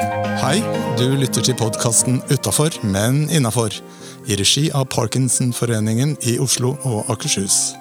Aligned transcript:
Hei, 0.00 0.62
du 0.96 1.10
lytter 1.20 1.44
til 1.44 1.56
podkasten 1.60 2.22
Utafor, 2.32 2.72
men 2.88 3.26
innafor. 3.28 3.74
I 4.24 4.36
regi 4.40 4.62
av 4.72 4.86
Parkinsonforeningen 4.94 6.14
i 6.24 6.38
Oslo 6.40 6.70
og 6.88 7.10
Akershus. 7.12 7.74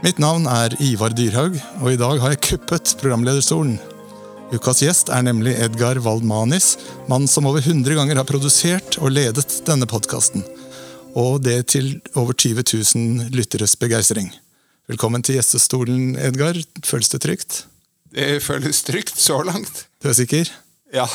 Mitt 0.00 0.20
navn 0.22 0.46
er 0.48 0.72
Ivar 0.80 1.12
Dyrhaug, 1.12 1.58
og 1.82 1.90
i 1.92 1.98
dag 2.00 2.22
har 2.22 2.32
jeg 2.32 2.40
kuppet 2.46 2.94
programlederstolen. 3.02 3.76
Ukas 4.54 4.80
gjest 4.80 5.12
er 5.12 5.26
nemlig 5.26 5.58
Edgar 5.60 6.00
Waldmanis, 6.00 6.78
mann 7.10 7.28
som 7.28 7.50
over 7.50 7.60
100 7.60 7.98
ganger 7.98 8.22
har 8.22 8.28
produsert 8.28 8.96
og 9.02 9.12
ledet 9.12 9.58
denne 9.68 9.88
podkasten. 9.90 10.46
Og 11.12 11.42
det 11.44 11.58
til 11.74 11.98
over 12.14 12.32
20 12.32 12.64
000 12.64 13.34
lytteres 13.36 13.76
begeistring. 13.76 14.30
Velkommen 14.88 15.20
til 15.20 15.36
gjestestolen, 15.36 16.16
Edgar. 16.16 16.56
Føles 16.80 17.12
det 17.12 17.20
trygt? 17.26 17.60
Det 18.08 18.38
føles 18.40 18.80
trygt 18.88 19.20
så 19.20 19.42
langt. 19.44 19.84
Du 20.00 20.08
er 20.08 20.16
sikker? 20.16 20.48
Ja. 20.94 21.08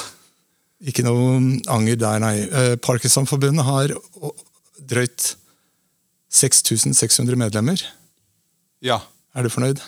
Ikke 0.84 1.06
noe 1.06 1.40
anger 1.72 2.00
der, 2.00 2.20
nei. 2.24 2.36
Eh, 2.44 2.76
Parkinsonforbundet 2.84 3.66
har 3.66 3.94
drøyt 4.84 5.34
6600 6.34 7.38
medlemmer. 7.40 7.82
Ja. 8.84 9.00
Er 9.34 9.46
du 9.46 9.52
fornøyd? 9.54 9.82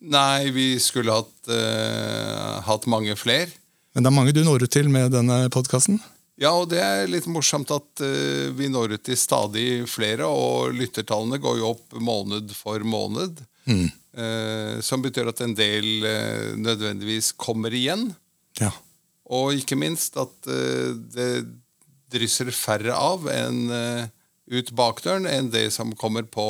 Nei, 0.00 0.48
vi 0.54 0.72
skulle 0.80 1.12
hatt, 1.12 1.50
uh, 1.50 2.60
hatt 2.64 2.86
mange 2.88 3.16
flere. 3.20 3.50
Men 3.92 4.06
det 4.06 4.08
er 4.08 4.16
mange 4.16 4.32
du 4.32 4.40
når 4.46 4.64
ut 4.64 4.72
til 4.72 4.88
med 4.88 5.12
denne 5.12 5.42
podkasten. 5.52 5.98
Ja, 6.40 6.54
og 6.56 6.70
det 6.70 6.80
er 6.80 7.10
litt 7.10 7.26
morsomt 7.28 7.68
at 7.74 8.00
uh, 8.00 8.48
vi 8.56 8.70
når 8.72 8.96
ut 8.96 9.04
til 9.10 9.18
stadig 9.20 9.68
flere, 9.90 10.24
og 10.30 10.72
lyttertallene 10.78 11.40
går 11.42 11.60
jo 11.60 11.74
opp 11.74 11.98
måned 12.00 12.54
for 12.56 12.86
måned. 12.86 13.44
Eh, 13.70 14.80
som 14.82 14.98
betyr 14.98 15.28
at 15.30 15.38
en 15.44 15.52
del 15.54 15.84
nødvendigvis 16.58 17.28
kommer 17.38 17.70
igjen. 17.70 18.08
Ja. 18.58 18.72
Og 19.30 19.54
ikke 19.54 19.78
minst 19.78 20.18
at 20.20 20.50
eh, 20.50 20.90
det 21.14 21.30
drysser 22.10 22.50
færre 22.54 22.96
av 22.96 23.28
enn 23.30 23.70
eh, 23.70 24.08
ut 24.50 24.72
bakdøren 24.74 25.28
enn 25.30 25.52
det 25.52 25.68
som 25.74 25.92
kommer 25.98 26.26
på 26.26 26.44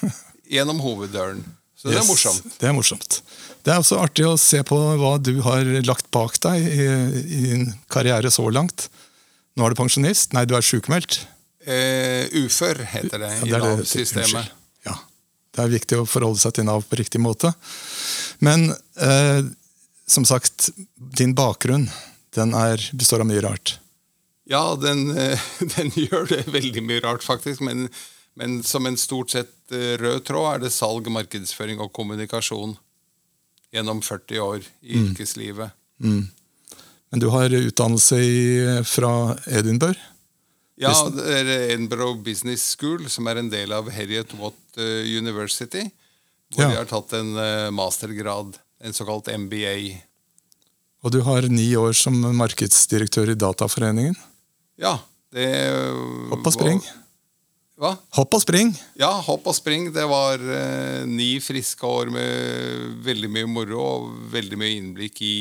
gjennom 0.54 0.80
hoveddøren. 0.80 1.44
Så 1.76 1.90
det 1.92 1.98
er 2.00 2.06
morsomt. 2.08 2.46
Det 2.56 2.68
er 2.70 2.72
morsomt. 2.72 3.18
Det 3.66 3.72
er 3.74 3.82
også 3.82 3.98
artig 4.00 4.24
å 4.24 4.36
se 4.40 4.62
på 4.64 4.78
hva 4.96 5.16
du 5.20 5.34
har 5.44 5.68
lagt 5.84 6.08
bak 6.14 6.38
deg 6.46 6.64
i, 6.64 6.86
i 7.20 7.40
din 7.50 7.66
karriere 7.92 8.32
så 8.32 8.46
langt. 8.48 8.88
Nå 9.56 9.66
er 9.66 9.74
du 9.74 9.78
pensjonist. 9.78 10.32
Nei, 10.36 10.46
du 10.48 10.54
er 10.56 10.64
sjukmeldt. 10.64 11.20
Eh, 11.66 12.30
ufør 12.46 12.80
heter 12.86 13.20
det 13.20 13.30
Ja, 13.34 13.42
i 13.42 13.50
det 13.50 13.58
i 13.58 13.62
Nav-systemet. 13.64 14.50
Ja. 14.86 14.96
Det 15.56 15.64
er 15.64 15.72
viktig 15.72 16.00
å 16.00 16.08
forholde 16.08 16.40
seg 16.40 16.56
til 16.56 16.68
Nav 16.68 16.84
på 16.88 16.98
riktig 17.00 17.20
måte. 17.20 17.52
Men 18.44 18.70
eh, 19.02 19.42
som 20.06 20.24
sagt, 20.24 20.70
din 21.18 21.34
bakgrunn 21.34 21.88
den 22.36 22.52
er, 22.54 22.78
består 22.94 23.20
av 23.24 23.26
mye 23.30 23.40
rart. 23.42 23.78
Ja, 24.46 24.76
den, 24.78 25.08
eh, 25.18 25.40
den 25.76 25.90
gjør 25.96 26.28
det 26.30 26.44
veldig 26.52 26.82
mye 26.86 27.00
rart, 27.02 27.24
faktisk. 27.26 27.60
Men, 27.66 27.88
men 28.38 28.60
som 28.62 28.86
en 28.86 28.96
stort 29.00 29.32
sett 29.34 29.54
eh, 29.74 29.96
rød 29.98 30.24
tråd 30.28 30.50
er 30.54 30.64
det 30.66 30.72
salg, 30.74 31.08
markedsføring 31.10 31.80
og 31.82 31.92
kommunikasjon 31.96 32.76
gjennom 33.74 34.02
40 34.04 34.38
år 34.44 34.60
i 34.82 34.96
Mm. 35.00 35.08
yrkeslivet. 35.10 35.70
Men 37.10 37.20
du 37.22 37.26
har 37.32 37.50
utdannelse 37.50 38.18
fra 38.86 39.10
Edinburgh. 39.46 39.98
Ja, 40.78 40.92
det 41.10 41.24
er 41.40 41.50
Edinburgh 41.72 42.20
Business 42.22 42.62
School, 42.76 43.06
som 43.10 43.26
er 43.30 43.40
en 43.40 43.48
del 43.50 43.72
av 43.72 43.88
Harriet 43.90 44.34
Watt 44.38 44.76
eh, 44.78 45.08
University. 45.18 45.86
Hvor 46.54 46.62
Ja. 46.62 46.68
de 46.70 46.76
har 46.78 46.84
tatt 46.92 47.12
en 47.18 47.32
mastergrad, 47.74 48.54
en 48.84 48.96
såkalt 48.96 49.30
MBA. 49.32 49.76
Og 51.04 51.12
du 51.14 51.20
har 51.26 51.46
ni 51.52 51.68
år 51.78 51.94
som 51.96 52.16
markedsdirektør 52.36 53.32
i 53.32 53.38
Dataforeningen. 53.38 54.16
Ja, 54.80 54.98
det 55.34 55.48
Hopp 56.32 56.46
og 56.46 56.54
spring. 56.54 56.80
Hva? 57.76 57.90
Hopp 58.16 58.32
og 58.38 58.40
spring! 58.40 58.70
Ja, 58.96 59.10
hopp 59.20 59.48
og 59.50 59.54
spring. 59.56 59.90
Det 59.92 60.06
var 60.08 60.40
eh, 60.40 61.02
ni 61.08 61.36
friske 61.44 61.84
år 61.84 62.08
med 62.12 63.02
veldig 63.04 63.28
mye 63.34 63.48
moro 63.52 63.82
og 63.82 64.06
veldig 64.32 64.58
mye 64.60 64.78
innblikk 64.78 65.20
i 65.20 65.36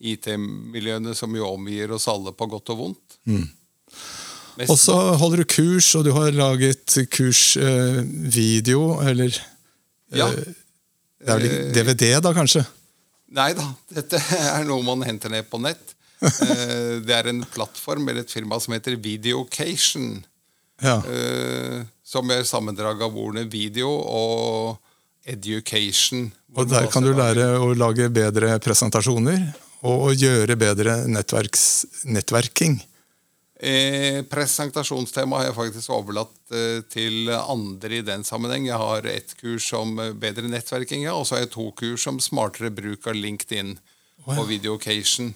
IT-miljøene 0.00 1.12
som 1.16 1.34
jo 1.36 1.50
omgir 1.50 1.92
oss 1.92 2.08
alle 2.08 2.32
på 2.32 2.48
godt 2.48 2.72
og 2.72 2.80
vondt. 2.80 3.18
Mm. 3.28 3.44
Og 4.66 4.76
så 4.80 4.96
holder 5.20 5.42
du 5.42 5.50
kurs, 5.52 5.92
og 5.96 6.06
du 6.08 6.14
har 6.16 6.32
laget 6.32 6.96
kursvideo, 7.12 8.82
eller 9.04 9.36
ja. 10.16 10.30
Det 11.20 11.30
er 11.32 11.38
vel 11.40 11.46
ikke 11.48 11.72
DVD, 11.76 12.04
da, 12.24 12.32
kanskje? 12.36 12.64
Nei 13.36 13.52
da, 13.54 13.66
dette 13.94 14.18
er 14.18 14.64
noe 14.66 14.82
man 14.82 15.04
henter 15.06 15.30
ned 15.32 15.48
på 15.52 15.60
nett. 15.62 15.96
Eh, 16.20 16.98
det 17.00 17.14
er 17.16 17.30
en 17.30 17.38
plattform 17.48 18.10
eller 18.10 18.26
et 18.26 18.32
firma 18.32 18.58
som 18.60 18.74
heter 18.74 18.98
Videocation. 19.00 20.18
Ja. 20.84 20.98
eh, 21.08 21.78
Som 22.04 22.28
gjør 22.28 22.44
sammendrag 22.44 23.00
av 23.06 23.16
ordene 23.16 23.46
video 23.48 23.88
og 23.88 24.76
education. 25.24 26.26
Og 26.56 26.68
der 26.68 26.90
kan 26.92 27.04
du 27.06 27.12
lære 27.16 27.46
å 27.62 27.70
lage 27.78 28.10
bedre 28.12 28.58
presentasjoner, 28.60 29.46
og 29.86 30.12
gjøre 30.20 30.56
bedre 30.60 30.98
nettverks, 31.08 31.64
nettverking. 32.04 32.76
Eh, 33.60 34.22
presentasjonstema 34.24 35.36
har 35.36 35.50
jeg 35.50 35.56
faktisk 35.58 35.90
overlatt 35.92 36.52
eh, 36.56 36.80
til 36.88 37.28
andre 37.36 37.98
i 37.98 38.04
den 38.06 38.22
sammenheng. 38.24 38.64
Jeg 38.70 38.80
har 38.80 39.04
ett 39.10 39.34
kurs 39.36 39.66
om 39.76 39.98
eh, 40.00 40.14
bedre 40.16 40.48
nettverking, 40.48 41.02
ja, 41.04 41.12
og 41.12 41.26
så 41.28 41.36
har 41.36 41.42
jeg 41.44 41.52
to 41.52 41.66
kurs 41.76 42.06
om 42.08 42.20
smartere 42.24 42.70
bruk 42.72 43.04
av 43.10 43.18
LinkedIn 43.20 43.74
og 44.30 44.46
Videocation. 44.48 45.34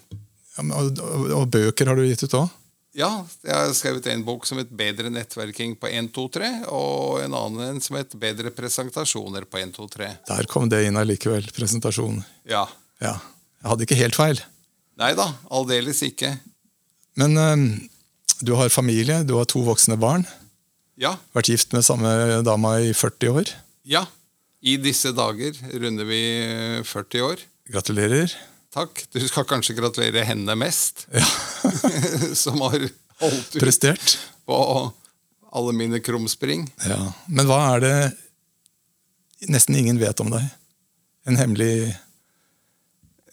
Ja, 0.57 0.63
men- 0.63 0.73
Og, 0.77 0.97
og, 1.03 1.31
og 1.37 1.47
bøker 1.53 1.85
har 1.91 1.95
du 1.99 2.05
gitt 2.07 2.23
ut 2.25 2.33
òg? 2.41 2.49
Ja, 2.95 3.11
jeg 3.43 3.51
har 3.53 3.73
skrevet 3.75 4.05
en 4.07 4.23
bok 4.23 4.45
som 4.47 4.57
het 4.57 4.69
'Bedre 4.71 5.09
nettverking 5.11 5.75
på 5.77 5.87
123', 5.91 6.65
og 6.71 7.19
en 7.21 7.33
annen 7.35 7.81
som 7.81 7.97
het 7.97 8.15
'Bedre 8.15 8.49
presentasjoner 8.55 9.43
på 9.45 9.57
123'. 9.59 10.17
Der 10.27 10.45
kom 10.47 10.69
det 10.69 10.85
inn 10.87 10.95
allikevel. 10.97 11.43
Presentasjon. 11.53 12.23
Ja. 12.45 12.65
Ja. 13.01 13.19
Jeg 13.61 13.69
hadde 13.69 13.83
ikke 13.85 13.99
helt 13.99 14.15
feil. 14.15 14.39
Nei 14.97 15.13
da, 15.13 15.33
aldeles 15.51 16.01
ikke. 16.01 16.39
Men 17.17 17.37
eh, 17.37 17.89
du 18.41 18.53
har 18.57 18.69
familie, 18.73 19.21
du 19.23 19.33
har 19.37 19.45
to 19.45 19.61
voksne 19.65 19.97
barn. 19.99 20.25
Ja, 20.99 21.17
Vært 21.35 21.49
gift 21.51 21.73
med 21.75 21.83
samme 21.83 22.09
dama 22.47 22.77
i 22.79 22.93
40 22.95 23.29
år. 23.41 23.49
ja. 23.83 24.05
I 24.65 24.77
disse 24.81 25.11
dager 25.13 25.53
runder 25.77 26.07
vi 26.09 26.17
eh, 26.41 26.79
40 26.81 27.21
år. 27.21 27.41
Gratulerer. 27.69 28.31
Takk. 28.73 29.03
Du 29.13 29.19
skal 29.27 29.45
kanskje 29.45 29.75
gratulere 29.77 30.23
henne 30.25 30.55
mest, 30.57 31.03
Ja. 31.13 31.21
som 32.33 32.57
har 32.65 32.79
holdt 33.21 33.55
ut 33.55 33.61
Prestert. 33.61 34.15
på 34.47 34.57
alle 35.53 35.73
mine 35.77 35.99
krumspring. 36.01 36.65
Ja. 36.81 36.97
Men 37.29 37.45
hva 37.45 37.59
er 37.75 37.83
det 37.85 37.93
nesten 39.53 39.77
ingen 39.77 40.01
vet 40.01 40.19
om 40.25 40.33
deg? 40.33 40.49
En 41.29 41.37
hemmelig 41.37 41.93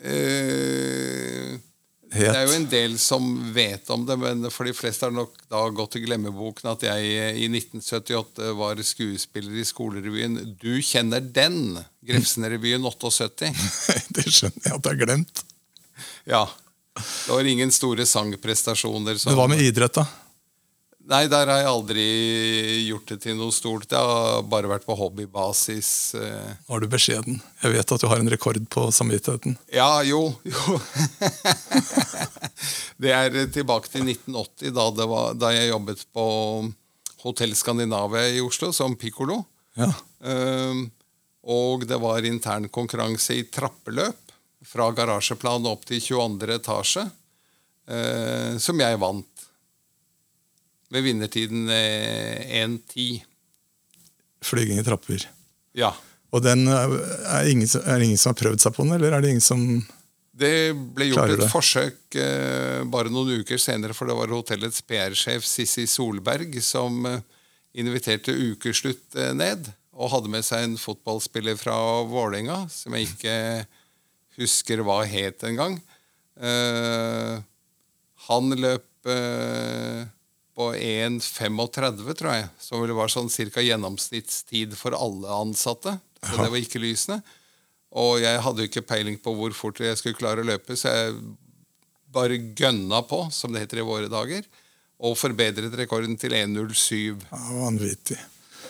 Eh, 0.03 1.42
det 2.13 2.29
er 2.29 2.45
jo 2.45 2.57
en 2.59 2.67
del 2.69 2.97
som 3.01 3.25
vet 3.55 3.89
om 3.93 4.05
det, 4.09 4.17
men 4.21 4.49
for 4.53 4.69
de 4.69 4.75
fleste 4.77 5.07
har 5.07 5.15
nok 5.15 5.33
da 5.49 5.63
gått 5.73 5.97
i 5.97 6.03
glemmeboken 6.05 6.73
at 6.75 6.85
jeg 6.85 7.07
i 7.41 7.47
1978 7.49 8.53
var 8.59 8.83
skuespiller 8.85 9.57
i 9.57 9.65
skolerevyen 9.65 10.37
Du 10.61 10.75
kjenner 10.85 11.25
den! 11.25 11.79
Grefsenrevyen 12.03 12.83
78. 12.85 13.53
det 14.17 14.27
skjønner 14.27 14.67
jeg 14.67 14.75
at 14.75 14.89
jeg 14.89 14.91
har 14.91 15.01
glemt. 15.05 15.45
Ja. 16.29 16.43
Det 16.99 17.31
var 17.31 17.49
ingen 17.49 17.71
store 17.73 18.05
sangprestasjoner. 18.07 19.17
Som, 19.17 19.33
Men 19.33 19.39
hva 19.39 19.47
med 19.53 19.63
idrett, 19.65 19.95
da? 19.97 20.05
Nei, 21.11 21.25
der 21.27 21.49
har 21.51 21.59
jeg 21.59 21.67
aldri 21.71 22.05
gjort 22.87 23.09
det 23.11 23.17
til 23.25 23.35
noe 23.39 23.55
stort. 23.55 23.89
Det 23.91 23.99
har 23.99 24.45
bare 24.47 24.71
vært 24.71 24.85
på 24.87 24.95
hobbybasis. 24.95 25.91
eh. 26.15 26.53
Nå 26.69 26.77
er 26.77 26.85
du 26.85 26.93
beskjeden. 26.93 27.41
Jeg 27.65 27.75
vet 27.75 27.95
at 27.97 28.05
du 28.05 28.07
har 28.07 28.23
en 28.23 28.31
rekord 28.31 28.61
på 28.71 28.85
samvittigheten. 28.95 29.57
Ja, 29.75 30.03
jo, 30.07 30.29
jo. 30.47 30.79
det 33.03 33.15
er 33.17 33.41
tilbake 33.51 33.91
til 33.91 34.07
1980, 34.07 34.71
da, 34.79 34.87
det 35.01 35.09
var, 35.11 35.35
da 35.35 35.51
jeg 35.57 35.73
jobbet 35.73 36.07
på 36.15 36.27
Hotell 37.25 37.57
Skandinavia 37.59 38.29
i 38.37 38.43
Oslo 38.45 38.71
som 38.75 38.95
pikkolo. 38.99 39.41
Ja. 39.79 39.91
Um, 40.23 40.87
og 41.43 41.87
det 41.91 41.99
var 41.99 42.23
intern 42.29 42.69
konkurranse 42.71 43.41
i 43.41 43.49
trappeløp 43.51 44.31
fra 44.63 44.87
garasjeplan 44.95 45.67
opp 45.67 45.83
til 45.89 45.99
22. 45.99 46.47
etasje, 46.61 47.07
uh, 47.91 48.55
som 48.63 48.79
jeg 48.87 49.03
vant. 49.03 49.32
Ved 50.93 51.07
vinnertiden 51.07 51.69
eh, 51.73 52.63
1.10. 52.63 53.23
Flyging 54.45 54.81
i 54.81 54.85
trapper. 54.87 55.25
Ja. 55.79 55.93
Og 56.33 56.45
den 56.45 56.67
eh, 56.69 56.95
er 57.33 57.51
ingen, 57.51 57.69
er 57.83 57.99
det 57.99 58.09
ingen 58.09 58.21
som 58.21 58.33
har 58.33 58.41
prøvd 58.41 58.65
seg 58.65 58.77
på 58.77 58.87
den, 58.87 58.97
eller 58.99 59.17
er 59.17 59.25
det 59.25 59.35
ingen 59.35 59.45
som 59.45 59.67
Det 60.33 60.73
ble 60.97 61.11
gjort 61.11 61.35
et 61.37 61.53
forsøk 61.53 62.17
eh, 62.21 62.81
bare 62.93 63.13
noen 63.13 63.43
uker 63.43 63.61
senere, 63.61 63.97
for 63.97 64.09
det 64.09 64.17
var 64.19 64.33
hotellets 64.33 64.83
PR-sjef 64.89 65.47
Sissi 65.49 65.87
Solberg 65.91 66.57
som 66.65 67.05
eh, 67.09 67.21
inviterte 67.81 68.35
ukeslutt 68.35 69.17
eh, 69.17 69.33
ned, 69.37 69.71
og 69.93 70.13
hadde 70.15 70.33
med 70.33 70.45
seg 70.45 70.65
en 70.65 70.79
fotballspiller 70.81 71.59
fra 71.61 71.77
Vålerenga, 72.09 72.65
som 72.73 72.97
jeg 72.97 73.11
ikke 73.11 73.37
husker 74.41 74.81
hva 74.87 75.03
het 75.09 75.45
engang. 75.45 75.77
Eh, 76.41 77.37
han 78.29 78.57
løp 78.57 79.13
eh, 79.13 80.09
på 80.57 80.73
1,35, 80.77 82.03
tror 82.19 82.35
jeg, 82.35 82.49
som 82.61 82.83
vel 82.83 82.93
var 82.97 83.13
sånn 83.13 83.31
cirka 83.33 83.63
gjennomsnittstid 83.65 84.75
for 84.77 84.97
alle 84.97 85.31
ansatte. 85.33 85.97
Så 86.23 86.37
det 86.39 86.51
var 86.53 86.61
ikke 86.61 86.83
lysende. 86.83 87.23
Og 87.99 88.23
jeg 88.23 88.41
hadde 88.45 88.65
jo 88.65 88.71
ikke 88.71 88.85
peiling 88.89 89.19
på 89.21 89.35
hvor 89.37 89.55
fort 89.57 89.81
jeg 89.85 89.99
skulle 90.01 90.17
klare 90.17 90.45
å 90.45 90.49
løpe, 90.49 90.77
så 90.79 90.93
jeg 90.93 91.17
bare 92.13 92.39
gønna 92.57 93.03
på, 93.09 93.25
som 93.33 93.53
det 93.53 93.65
heter 93.65 93.81
i 93.81 93.87
våre 93.87 94.11
dager, 94.13 94.45
og 95.03 95.17
forbedret 95.19 95.73
rekorden 95.77 96.15
til 96.21 96.37
1,07. 96.37 97.25
Ja, 97.33 97.41
vanvittig. 97.59 98.19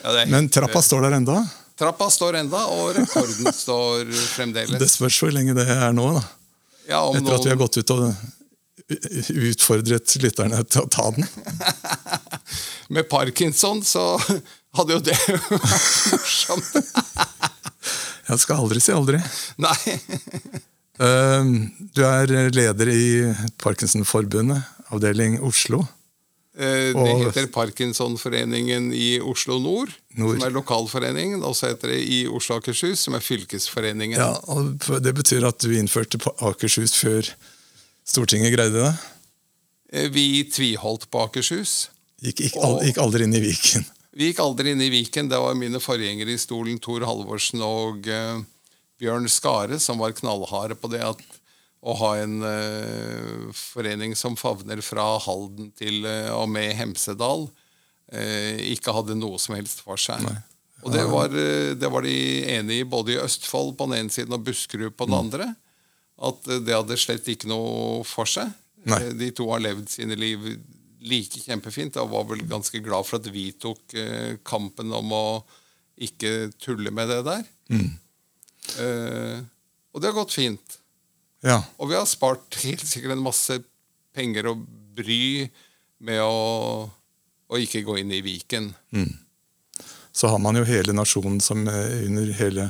Ja, 0.02 0.14
Men 0.30 0.48
trappa 0.50 0.82
står 0.82 1.06
der 1.06 1.18
enda. 1.18 1.42
Trappa 1.78 2.08
står 2.10 2.38
enda, 2.40 2.62
og 2.72 2.94
rekorden 2.96 3.50
står 3.64 4.10
fremdeles. 4.32 4.78
Det 4.80 4.90
spørs 4.90 5.18
hvor 5.22 5.34
lenge 5.34 5.54
det 5.58 5.66
er 5.70 5.90
nå, 5.94 6.08
da. 6.18 6.22
Ja, 6.88 7.02
om 7.06 7.18
Etter 7.18 7.36
at 7.36 7.46
vi 7.46 7.52
har 7.52 7.60
gått 7.60 7.78
ut 7.78 7.92
og 7.94 8.08
utfordret 9.50 10.14
lytterne 10.22 10.62
til 10.64 10.84
å 10.84 10.88
ta 10.90 11.10
den. 11.14 11.26
med 12.94 13.08
parkinson 13.10 13.82
så 13.86 14.04
hadde 14.76 14.96
jo 14.98 15.02
det 15.04 15.16
vært 15.28 15.50
morsomt. 16.12 16.92
Jeg 18.32 18.38
skal 18.44 18.62
aldri 18.64 18.80
si 18.80 18.94
aldri. 18.94 19.18
Nei. 19.60 19.96
Eh, 21.02 21.50
Du 21.96 22.04
er 22.06 22.30
leder 22.54 22.92
i 22.92 23.02
Parkinsonforbundet, 23.60 24.62
avdeling 24.94 25.38
Oslo. 25.44 25.82
Eh, 26.56 26.92
Det 26.92 27.14
heter 27.24 27.46
Parkinsonforeningen 27.52 28.90
i 28.94 29.18
Oslo 29.20 29.58
Nord, 29.60 29.92
Nord. 30.20 30.36
som 30.38 30.46
er 30.48 30.54
lokalforeningen. 30.54 31.42
Og 31.48 31.56
så 31.58 31.72
heter 31.72 31.94
det 31.94 32.00
i 32.04 32.22
Oslo 32.28 32.58
Akershus, 32.60 33.00
som 33.06 33.16
er 33.18 33.24
fylkesforeningen. 33.24 34.18
Ja, 34.20 34.34
og 34.52 34.78
Det 35.02 35.14
betyr 35.16 35.48
at 35.48 35.58
du 35.64 35.72
innførte 35.76 36.20
Akershus 36.44 36.94
før 37.00 37.28
Stortinget 38.12 38.52
greide 38.52 38.76
det? 38.76 38.92
Eh, 39.92 40.10
Vi 40.12 40.44
tviholdt 40.44 41.08
på 41.08 41.22
Akershus. 41.24 41.88
Gikk, 42.20 42.42
gikk, 42.44 42.56
aldri, 42.60 42.90
gikk 42.90 42.98
aldri 43.00 43.24
inn 43.24 43.36
i 43.38 43.40
Viken. 43.40 43.86
Vi 44.18 44.28
gikk 44.28 44.42
aldri 44.44 44.74
inn 44.74 44.82
i 44.84 44.90
Viken. 44.92 45.30
Det 45.32 45.38
var 45.40 45.56
mine 45.56 45.80
forgjengere 45.80 46.34
i 46.34 46.40
stolen, 46.40 46.76
Tor 46.82 47.06
Halvorsen 47.08 47.64
og 47.64 48.04
uh, 48.12 48.42
Bjørn 49.00 49.30
Skare, 49.32 49.80
som 49.80 50.02
var 50.02 50.12
knallharde 50.18 50.76
på 50.76 50.90
det 50.92 51.00
at 51.06 51.22
å 51.82 51.96
ha 51.98 52.10
en 52.20 52.36
uh, 52.44 53.48
forening 53.56 54.12
som 54.14 54.36
favner 54.36 54.84
fra 54.84 55.16
Halden 55.24 55.72
til 55.80 56.04
uh, 56.04 56.36
og 56.36 56.52
med 56.52 56.76
Hemsedal, 56.76 57.48
ikke 58.12 58.92
hadde 58.92 59.14
noe 59.16 59.38
som 59.40 59.54
helst 59.56 59.78
for 59.80 59.96
seg. 59.96 60.20
Og 60.84 60.92
det 60.92 61.06
var, 61.08 61.32
det 61.32 61.88
var 61.88 62.04
de 62.04 62.16
enige 62.58 62.84
i 62.84 62.88
både 62.92 63.14
i 63.14 63.20
Østfold 63.22 63.70
på 63.78 63.86
den 63.88 64.02
ene 64.02 64.12
siden 64.12 64.36
og 64.36 64.42
Buskerud 64.44 64.92
på 64.92 65.06
den 65.08 65.16
andre. 65.16 65.46
At 66.20 66.48
eh, 66.48 66.60
det 66.66 66.74
hadde 66.76 66.98
slett 67.00 67.28
ikke 67.32 67.48
noe 67.50 68.02
for 68.04 68.28
seg. 68.28 68.50
Nei. 68.84 68.98
Eh, 69.08 69.12
De 69.18 69.30
to 69.36 69.48
har 69.52 69.62
levd 69.62 69.88
sine 69.92 70.16
liv 70.18 70.44
like 71.02 71.40
kjempefint 71.42 71.96
og 71.98 72.12
var 72.12 72.28
vel 72.30 72.44
ganske 72.46 72.78
glad 72.84 73.06
for 73.08 73.18
at 73.18 73.26
vi 73.34 73.48
tok 73.58 73.94
eh, 73.98 74.36
kampen 74.46 74.92
om 74.94 75.10
å 75.16 75.24
ikke 76.02 76.52
tulle 76.62 76.90
med 76.94 77.08
det 77.10 77.22
der. 77.26 77.42
Eh, 78.78 79.40
og 79.92 80.00
det 80.00 80.08
har 80.10 80.16
gått 80.16 80.34
fint. 80.36 80.78
Ja, 81.42 81.58
Og 81.82 81.88
vi 81.90 81.96
har 81.98 82.06
spart 82.06 82.54
helt 82.64 82.86
sikkert 82.86 83.16
en 83.16 83.24
masse 83.24 83.58
penger 84.14 84.52
og 84.52 84.62
bry 84.96 85.48
med 86.02 86.20
å, 86.22 86.86
å 87.50 87.58
ikke 87.58 87.82
gå 87.86 87.96
inn 88.02 88.12
i 88.14 88.22
Viken. 88.24 88.70
Så 90.12 90.28
har 90.30 90.38
man 90.42 90.58
jo 90.58 90.64
hele 90.68 90.92
nasjonen 90.94 91.40
som 91.42 91.62
under 91.66 92.32
hele 92.36 92.66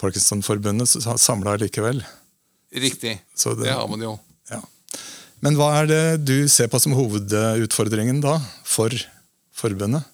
Parkinsonforbundet 0.00 0.88
samla 1.20 1.56
likevel. 1.60 2.00
Riktig. 2.76 3.16
Så 3.34 3.54
det- 3.56 3.64
det 3.64 3.72
har 3.72 3.88
man 3.88 4.00
jo. 4.04 4.18
Ja. 4.50 4.60
Men 5.40 5.56
hva 5.56 5.82
er 5.82 5.86
det 5.86 6.24
du 6.24 6.48
ser 6.48 6.68
på 6.68 6.80
som 6.80 6.92
hovedutfordringen 6.92 8.20
da, 8.20 8.38
for 8.64 8.90
forbundet? 9.56 10.04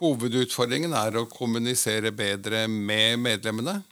Hovedutfordringen 0.00 0.92
er 0.98 1.16
å 1.20 1.28
kommunisere 1.30 2.10
bedre 2.14 2.66
med 2.68 3.18
medlemmene. 3.22 3.82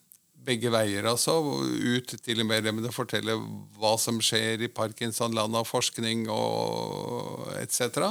Begge 0.42 0.72
veier, 0.74 1.06
altså. 1.06 1.36
Ut 1.62 2.16
til 2.24 2.42
medlemmene, 2.44 2.90
fortelle 2.92 3.36
hva 3.78 3.94
som 4.00 4.18
skjer 4.18 4.64
i 4.66 4.68
Parkinsonland 4.68 5.54
av 5.54 5.68
forskning 5.68 6.26
og 6.28 7.46
etc. 7.60 8.10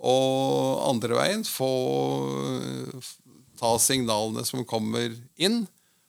Og 0.00 0.88
andre 0.88 1.18
veien 1.18 1.44
få 1.44 1.68
ta 3.58 3.74
signalene 3.82 4.46
som 4.46 4.64
kommer 4.64 5.12
inn, 5.36 5.66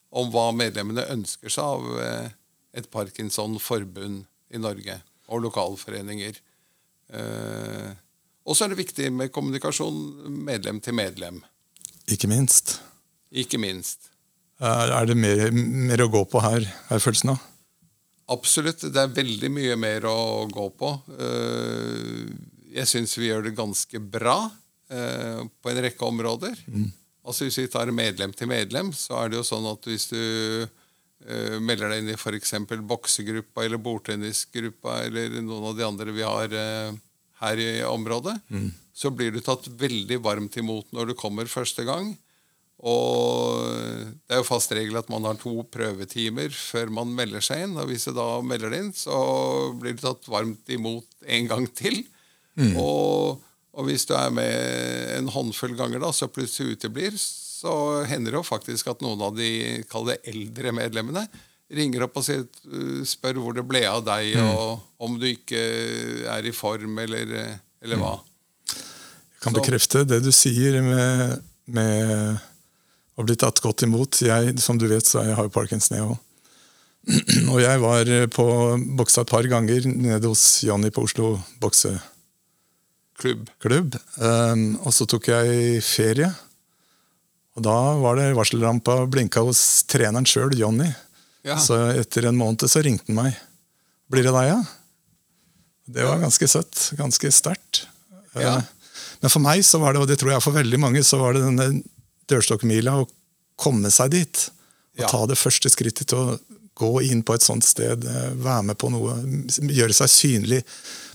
om 0.10 0.31
hva 0.33 0.50
medlemmene 0.56 1.04
ønsker 1.13 1.51
seg 1.54 1.62
av 1.63 2.00
eh, 2.01 2.30
et 2.74 2.89
Parkinson-forbund 2.92 4.25
i 4.54 4.57
Norge, 4.62 5.00
og 5.30 5.42
lokalforeninger. 5.48 6.38
Eh, 7.13 7.89
Og 8.50 8.56
så 8.57 8.66
er 8.66 8.71
det 8.71 8.80
viktig 8.80 9.12
med 9.13 9.30
kommunikasjon 9.31 9.98
medlem 10.48 10.80
til 10.81 10.95
medlem. 10.98 11.42
Ikke 12.10 12.25
minst. 12.31 12.80
Ikke 13.30 13.60
minst. 13.62 14.07
Er 14.60 15.06
det 15.06 15.16
mer, 15.18 15.51
mer 15.54 16.01
å 16.01 16.10
gå 16.10 16.24
på 16.31 16.42
her, 16.42 16.66
er 16.89 17.00
følelsen 17.04 17.36
av? 17.36 17.44
Absolutt. 18.33 18.81
Det 18.94 18.98
er 19.04 19.13
veldig 19.13 19.51
mye 19.54 19.75
mer 19.80 20.06
å 20.10 20.48
gå 20.50 20.66
på. 20.80 20.89
Eh, 21.19 22.31
Jeg 22.69 22.86
syns 22.86 23.16
vi 23.18 23.27
gjør 23.30 23.44
det 23.48 23.56
ganske 23.57 24.00
bra 24.00 24.51
eh, 24.89 25.39
på 25.62 25.69
en 25.71 25.80
rekke 25.81 26.06
områder. 26.06 26.57
Altså 27.25 27.45
Hvis 27.48 27.57
vi 27.63 27.68
tar 27.68 27.89
medlem 27.92 28.33
til 28.33 28.48
medlem, 28.48 28.92
så 28.94 29.24
er 29.24 29.30
det 29.30 29.38
jo 29.39 29.45
sånn 29.48 29.66
at 29.71 29.86
hvis 29.89 30.06
du 30.10 30.68
eh, 31.27 31.57
melder 31.60 31.92
deg 31.92 32.04
inn 32.04 32.13
i 32.13 32.18
f.eks. 32.18 32.56
boksegruppa 32.88 33.66
eller 33.66 33.81
bordtennisgruppa 33.81 35.04
eller 35.07 35.39
noen 35.42 35.71
av 35.71 35.77
de 35.77 35.88
andre 35.88 36.16
vi 36.16 36.25
har 36.25 36.56
uh, 36.56 36.98
her 37.44 37.62
i 37.63 37.69
området, 37.88 38.36
så 38.94 39.12
blir 39.16 39.31
du 39.31 39.39
tatt 39.44 39.69
veldig 39.80 40.18
varmt 40.19 40.57
imot 40.60 40.92
når 40.92 41.12
du 41.12 41.19
kommer 41.19 41.48
første 41.48 41.86
gang. 41.88 42.12
Og 42.80 43.63
det 44.27 44.36
er 44.36 44.39
jo 44.39 44.48
fast 44.48 44.71
regel 44.75 44.95
at 45.00 45.10
man 45.12 45.25
har 45.27 45.39
to 45.39 45.66
prøvetimer 45.71 46.51
før 46.56 46.92
man 46.95 47.12
melder 47.16 47.44
seg 47.44 47.66
inn. 47.66 47.75
Og 47.80 47.92
hvis 47.92 48.07
du 48.07 48.13
da 48.16 48.27
melder 48.44 48.71
deg 48.71 48.86
inn, 48.86 48.94
så 48.95 49.19
blir 49.80 49.95
du 49.95 50.04
tatt 50.04 50.27
varmt 50.31 50.71
imot 50.71 51.27
en 51.27 51.50
gang 51.50 51.68
til. 51.75 52.01
Og, 52.80 53.39
og 53.75 53.88
hvis 53.88 54.07
du 54.07 54.16
er 54.19 54.31
med 54.36 55.16
en 55.18 55.31
håndfull 55.31 55.75
ganger 55.80 56.04
da, 56.04 56.12
så 56.16 56.31
plutselig 56.31 56.77
uteblir, 56.80 57.16
så 57.60 57.72
hender 58.08 58.32
det 58.32 58.40
jo 58.40 58.46
faktisk 58.48 58.88
at 58.94 59.02
noen 59.04 59.20
av 59.26 59.34
de 59.36 59.50
kallet 59.92 60.24
eldre 60.32 60.72
medlemmene 60.76 61.26
ringer 61.76 62.06
opp 62.08 62.16
og 62.18 62.24
sier, 62.26 62.46
spør 63.06 63.38
hvor 63.44 63.54
det 63.58 63.66
ble 63.70 63.84
av 63.86 64.00
deg, 64.08 64.32
og 64.42 64.80
om 65.06 65.18
du 65.22 65.28
ikke 65.30 65.60
er 66.31 66.48
i 66.50 66.54
form, 66.56 66.95
eller, 67.04 67.36
eller 67.83 68.00
hva. 68.02 68.16
Jeg 68.72 69.44
kan 69.44 69.54
Så- 69.54 69.60
bekrefte 69.60 70.02
det 70.07 70.22
du 70.26 70.31
sier 70.33 70.80
med, 70.81 71.44
med 71.68 72.40
å 73.19 73.28
bli 73.28 73.36
tatt 73.38 73.62
godt 73.62 73.83
imot. 73.86 74.18
Jeg, 74.26 74.56
som 74.64 74.80
du 74.81 74.88
vet, 74.90 75.06
så 75.06 75.22
jeg 75.28 75.36
har 75.38 75.45
jo 75.45 75.54
parkinson, 75.54 75.98
jeg 76.00 76.07
òg. 76.10 76.18
Og 77.54 77.60
jeg 77.62 77.80
var 77.83 78.10
på 78.33 78.45
boksa 79.00 79.22
et 79.24 79.31
par 79.31 79.45
ganger 79.52 79.86
nede 79.88 80.28
hos 80.28 80.64
Jonny 80.68 80.90
på 80.95 81.06
Oslo 81.07 81.36
bokseklubb. 81.62 83.45
Klubb. 83.64 83.95
Um, 84.18 84.66
og 84.83 84.92
så 84.95 85.06
tok 85.10 85.28
jeg 85.31 85.80
ferie. 85.86 86.28
Og 87.59 87.66
da 87.68 87.78
var 87.99 88.16
det 88.16 88.31
varsellampa 88.37 89.01
blinka 89.11 89.44
hos 89.44 89.83
treneren 89.92 90.28
sjøl, 90.28 90.54
Johnny. 90.56 90.87
Ja. 91.44 91.57
Så 91.59 91.75
etter 91.99 92.30
en 92.30 92.37
måned 92.39 92.63
så 92.71 92.80
ringte 92.83 93.11
han 93.11 93.18
meg. 93.19 93.39
'Blir 94.09 94.23
det 94.23 94.31
deg, 94.33 94.47
ja?' 94.47 94.66
Det 95.89 96.06
var 96.06 96.21
ganske 96.21 96.47
søtt. 96.47 96.92
Ganske 96.97 97.31
sterkt. 97.33 97.87
Ja. 98.35 98.57
Eh, 98.57 98.63
Men 99.21 99.30
for 99.33 99.44
meg, 99.44 99.66
så 99.66 99.80
var 99.81 99.94
det, 99.94 100.01
og 100.01 100.07
det 100.07 100.16
tror 100.21 100.31
jeg 100.31 100.44
for 100.44 100.56
veldig 100.56 100.80
mange, 100.80 101.01
så 101.04 101.18
var 101.19 101.33
det 101.33 101.42
denne 101.44 101.83
dørstokkmila 102.31 102.94
å 103.01 103.07
komme 103.59 103.92
seg 103.92 104.11
dit. 104.11 104.49
Og 104.95 105.01
Ja. 105.04 105.07
ta 105.07 105.25
det 105.25 105.35
første 105.37 105.68
skrittet 105.68 106.07
til 106.07 106.18
å 106.18 106.39
gå 106.75 107.04
inn 107.04 107.23
på 107.23 107.33
et 107.33 107.42
sånt 107.42 107.66
sted, 107.66 108.06
eh, 108.06 108.30
være 108.39 108.63
med 108.63 108.78
på 108.78 108.89
noe, 108.89 109.18
gjøre 109.49 109.94
seg 109.94 110.07
synlig. 110.07 110.63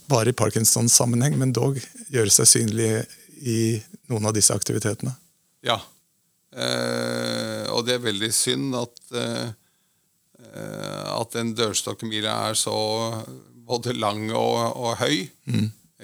Bare 0.08 0.28
i 0.28 0.32
Parkinsons 0.32 0.92
sammenheng, 0.92 1.38
men 1.38 1.52
dog 1.52 1.80
gjøre 2.12 2.30
seg 2.30 2.44
synlig 2.44 3.06
i 3.40 3.82
noen 4.10 4.26
av 4.26 4.34
disse 4.34 4.52
aktivitetene. 4.52 5.16
Ja. 5.62 5.80
Eh, 6.54 7.66
og 7.74 7.82
det 7.86 7.96
er 7.96 8.04
veldig 8.04 8.30
synd 8.34 8.76
at, 8.78 9.00
eh, 9.18 9.48
eh, 10.44 11.06
at 11.14 11.38
en 11.40 11.54
dørstokkmila 11.58 12.34
er 12.50 12.58
så 12.58 12.76
både 13.66 13.94
lang 13.96 14.28
og, 14.30 14.60
og 14.78 15.00
høy. 15.02 15.24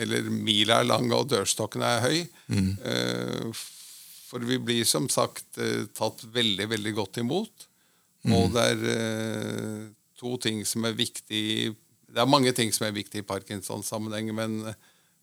Eller 0.01 0.31
mila 0.33 0.81
er 0.81 0.89
lang 0.89 1.11
og 1.15 1.29
dørstokken 1.31 1.85
er 1.87 2.03
høy. 2.07 2.19
Eh, 2.51 3.63
for 4.31 4.47
vi 4.47 4.61
blir 4.63 4.87
som 4.87 5.09
sagt 5.11 5.59
tatt 5.99 6.21
veldig, 6.35 6.69
veldig 6.71 6.93
godt 6.95 7.19
imot. 7.23 7.67
Og 8.31 8.53
det 8.55 8.67
er 8.75 8.83
to 10.21 10.37
ting 10.37 10.61
som 10.69 10.85
er 10.85 10.93
viktig 10.93 11.73
Det 12.11 12.21
er 12.21 12.29
mange 12.29 12.53
ting 12.53 12.69
som 12.75 12.85
er 12.87 12.93
viktig 12.93 13.23
i 13.23 13.27
Parkinsons-sammenheng, 13.27 14.33
men, 14.35 14.59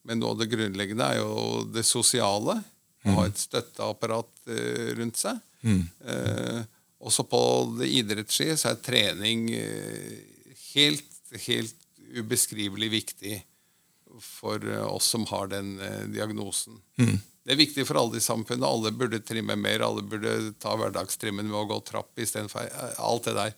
men 0.08 0.20
noe 0.20 0.34
av 0.34 0.40
det 0.40 0.48
grunnleggende 0.54 1.04
er 1.04 1.18
jo 1.20 1.66
det 1.68 1.84
sosiale. 1.86 2.56
Å 3.08 3.20
ha 3.22 3.28
et 3.30 3.40
støtteapparat 3.40 4.50
eh, 4.54 4.96
rundt 5.00 5.20
seg. 5.20 5.40
Eh, 5.66 6.62
også 7.00 7.24
på 7.30 7.42
det 7.80 7.90
idrettslige 8.00 8.58
så 8.58 8.72
er 8.72 8.82
trening 8.84 9.48
eh, 9.54 10.18
helt, 10.74 11.14
helt 11.48 11.88
ubeskrivelig 12.18 12.90
viktig 12.94 13.40
for 14.24 14.64
eh, 14.64 14.86
oss 14.88 15.10
som 15.14 15.26
har 15.32 15.50
den 15.52 15.76
diagnosen. 16.14 16.80
Det 17.48 17.56
er 17.56 17.62
viktig 17.62 17.86
for 17.88 18.00
alle 18.02 18.20
i 18.20 18.24
samfunnet. 18.24 18.68
Alle 18.68 18.92
burde 18.92 19.22
trimme 19.24 19.56
mer. 19.56 19.86
Alle 19.86 20.04
burde 20.04 20.54
ta 20.60 20.76
hverdagstrimmen 20.76 21.48
med 21.48 21.62
å 21.62 21.68
gå 21.70 21.80
trapp 21.88 22.20
istedenfor 22.20 22.68
alt 23.00 23.30
det 23.30 23.36
der. 23.38 23.54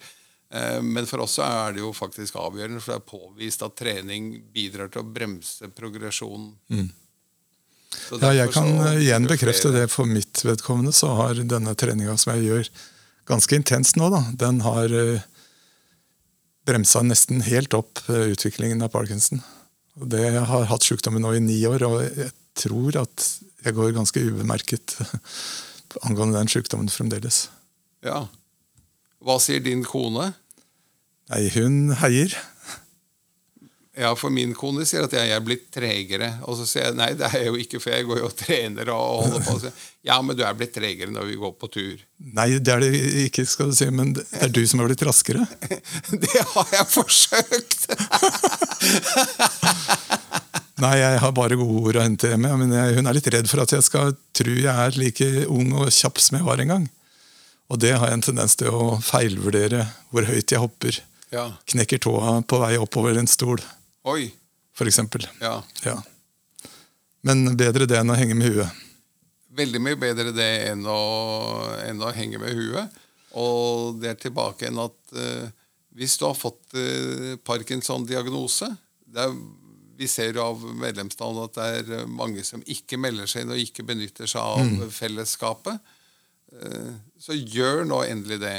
Men 0.85 1.05
for 1.09 1.21
oss 1.25 1.39
er 1.41 1.73
det 1.73 1.81
jo 1.81 1.89
faktisk 1.93 2.37
avgjørende, 2.41 2.81
for 2.81 2.93
det 2.93 2.99
er 2.99 3.09
påvist 3.09 3.65
at 3.65 3.75
trening 3.77 4.31
bidrar 4.53 4.89
til 4.93 5.01
å 5.01 5.09
bremse 5.09 5.69
progresjonen. 5.73 6.51
Så 6.69 7.08
Ja, 8.21 8.31
jeg 8.35 8.51
kan 8.53 8.69
eh, 8.85 9.01
igjen 9.03 9.27
bekrefte 9.29 9.71
det 9.73 9.87
for 9.93 10.09
mitt 10.09 10.43
vedkommende. 10.45 10.93
Så 10.95 11.11
har 11.17 11.39
denne 11.41 11.75
treninga 11.77 12.15
som 12.21 12.35
jeg 12.35 12.47
gjør 12.47 12.71
ganske 13.29 13.57
intenst 13.57 13.99
nå, 13.99 14.09
da, 14.13 14.23
den 14.41 14.61
har 14.65 14.93
eh, 14.93 15.25
bremsa 16.69 17.03
nesten 17.05 17.43
helt 17.45 17.75
opp 17.77 18.01
eh, 18.09 18.29
utviklingen 18.33 18.81
av 18.85 18.93
parkinson. 18.93 19.41
Det 19.99 20.21
jeg 20.21 20.45
har 20.49 20.67
hatt 20.69 20.85
sykdommen 20.85 21.23
nå 21.25 21.35
i 21.35 21.43
ni 21.43 21.59
år, 21.67 21.85
og 21.85 22.01
jeg 22.05 22.31
tror 22.59 23.01
at 23.01 23.25
jeg 23.65 23.75
går 23.75 23.95
ganske 23.97 24.21
ubemerket 24.21 24.95
angående 26.07 26.39
den 26.39 26.51
sykdommen 26.51 26.91
fremdeles. 26.93 27.47
Ja. 28.05 28.27
Hva 29.19 29.35
sier 29.43 29.59
din 29.63 29.83
kone? 29.83 30.31
Nei, 31.29 31.43
hun 31.53 31.91
heier. 31.99 32.33
Ja, 33.99 34.13
for 34.15 34.31
min 34.31 34.53
kone 34.55 34.85
sier 34.87 35.03
at 35.03 35.11
jeg 35.11 35.27
er 35.35 35.41
blitt 35.43 35.65
tregere. 35.75 36.29
Og 36.47 36.55
så 36.55 36.63
sier 36.69 36.85
jeg 36.87 36.95
nei, 36.95 37.09
det 37.19 37.25
er 37.27 37.41
jeg 37.41 37.49
jo 37.49 37.57
ikke, 37.59 37.81
for 37.83 37.91
jeg 37.91 38.05
går 38.07 38.21
jo 38.21 38.27
og 38.29 38.35
trener 38.39 38.91
og 38.93 39.25
holder 39.25 39.41
på. 39.43 39.55
Så, 39.59 39.71
ja, 40.07 40.15
men 40.23 40.37
du 40.39 40.43
er 40.47 40.55
blitt 40.55 40.71
tregere 40.77 41.11
når 41.11 41.25
vi 41.27 41.35
går 41.41 41.51
på 41.59 41.67
tur. 41.73 42.05
Nei, 42.37 42.45
det 42.63 42.71
er 42.71 42.85
det 42.85 43.01
ikke, 43.25 43.43
skal 43.49 43.73
du 43.73 43.75
si, 43.75 43.89
men 43.91 44.13
det 44.15 44.23
er 44.39 44.53
du 44.55 44.61
som 44.71 44.79
har 44.79 44.87
blitt 44.87 45.03
raskere. 45.03 45.43
Det 46.23 46.45
har 46.53 46.71
jeg 46.77 46.87
forsøkt! 46.93 47.89
Nei, 50.79 50.93
jeg 51.01 51.19
har 51.19 51.33
bare 51.35 51.57
gode 51.59 51.81
ord 51.89 51.97
å 51.99 52.03
hente 52.05 52.29
hjemme. 52.31 52.53
Men 52.61 52.71
jeg, 52.71 52.95
hun 52.95 53.09
er 53.09 53.17
litt 53.17 53.27
redd 53.35 53.49
for 53.51 53.65
at 53.65 53.73
jeg 53.75 53.83
skal 53.83 54.13
tro 54.37 54.53
jeg 54.55 54.71
er 54.71 54.95
like 54.99 55.27
ung 55.51 55.73
og 55.75 55.91
kjapp 55.91 56.21
som 56.23 56.39
jeg 56.39 56.47
var 56.47 56.63
en 56.63 56.71
gang. 56.71 56.85
Og 57.69 57.81
det 57.83 57.91
har 57.99 58.07
jeg 58.07 58.21
en 58.21 58.23
tendens 58.29 58.55
til 58.57 58.71
å 58.71 58.95
feilvurdere 59.03 59.83
hvor 60.13 60.23
høyt 60.29 60.55
jeg 60.55 60.63
hopper. 60.63 61.01
Ja. 61.35 61.49
Knekker 61.69 61.99
tåa 62.01 62.39
på 62.47 62.61
vei 62.63 62.77
oppover 62.81 63.19
en 63.19 63.27
stol, 63.29 63.59
Oi. 64.07 64.29
eksempel. 64.87 65.27
Ja. 65.41 65.59
Ja. 65.83 65.97
Men 67.25 67.57
bedre 67.59 67.87
det 67.89 67.99
enn 67.99 68.11
å 68.11 68.17
henge 68.17 68.37
med 68.37 68.53
huet. 68.53 68.85
Veldig 69.59 69.81
mye 69.83 69.99
bedre 69.99 70.31
det 70.31 70.49
enn 70.69 70.85
å, 70.87 70.99
enn 71.83 71.99
å 71.99 72.11
henge 72.15 72.39
med 72.39 72.55
huet. 72.55 72.99
Og 73.39 73.99
det 73.99 74.13
er 74.13 74.21
tilbake 74.21 74.65
igjen 74.65 74.79
at 74.81 75.15
uh, 75.17 75.49
hvis 75.99 76.15
du 76.17 76.25
har 76.29 76.37
fått 76.37 76.77
uh, 76.77 77.35
Parkinson-diagnose 77.45 78.71
Vi 79.99 80.07
ser 80.09 80.37
jo 80.37 80.45
av 80.47 80.63
medlemstallet 80.79 81.59
at 81.59 81.85
det 81.85 81.99
er 81.99 82.09
mange 82.09 82.45
som 82.47 82.63
ikke 82.65 82.97
melder 82.97 83.27
seg 83.29 83.43
inn 83.43 83.53
og 83.53 83.61
ikke 83.61 83.85
benytter 83.85 84.29
seg 84.29 84.41
av 84.41 84.91
fellesskapet. 84.95 85.91
Uh, 86.55 86.95
så 87.19 87.35
gjør 87.35 87.83
nå 87.89 88.05
endelig 88.07 88.39
det. 88.41 88.57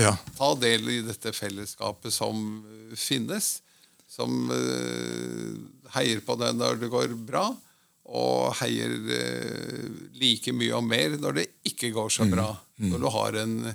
Ja. 0.00 0.14
Ta 0.38 0.54
del 0.56 0.88
i 0.88 1.00
dette 1.04 1.34
fellesskapet 1.36 2.14
som 2.14 2.62
finnes. 2.96 3.58
Som 4.10 4.50
eh, 4.50 5.54
heier 5.94 6.20
på 6.26 6.34
deg 6.40 6.56
når 6.58 6.74
det 6.80 6.88
går 6.90 7.14
bra, 7.28 7.44
og 8.10 8.56
heier 8.58 8.90
eh, 9.14 9.86
like 10.18 10.50
mye 10.56 10.74
og 10.78 10.84
mer 10.86 11.10
når 11.20 11.32
det 11.38 11.46
ikke 11.70 11.90
går 11.94 12.10
så 12.10 12.24
bra. 12.30 12.56
Når 12.82 12.98
du 12.98 13.08
har 13.14 13.32
en 13.44 13.74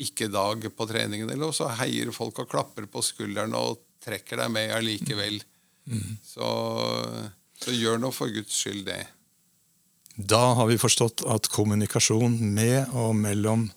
ikke-dag 0.00 0.68
på 0.76 0.86
treningen, 0.88 1.30
eller 1.32 1.52
så 1.56 1.68
heier 1.80 2.12
folk 2.12 2.38
og 2.42 2.50
klapper 2.50 2.84
på 2.90 3.00
skulderen 3.04 3.54
og 3.56 3.78
trekker 4.04 4.36
deg 4.40 4.50
med 4.52 4.72
allikevel. 4.72 5.42
Så, 6.24 6.46
så 7.60 7.70
gjør 7.74 7.98
nå 8.00 8.10
for 8.14 8.28
Guds 8.32 8.54
skyld 8.62 8.86
det. 8.88 9.06
Da 10.16 10.54
har 10.58 10.66
vi 10.68 10.78
forstått 10.80 11.22
at 11.30 11.48
kommunikasjon 11.52 12.54
med 12.54 12.86
og 12.96 13.14
mellom 13.16 13.70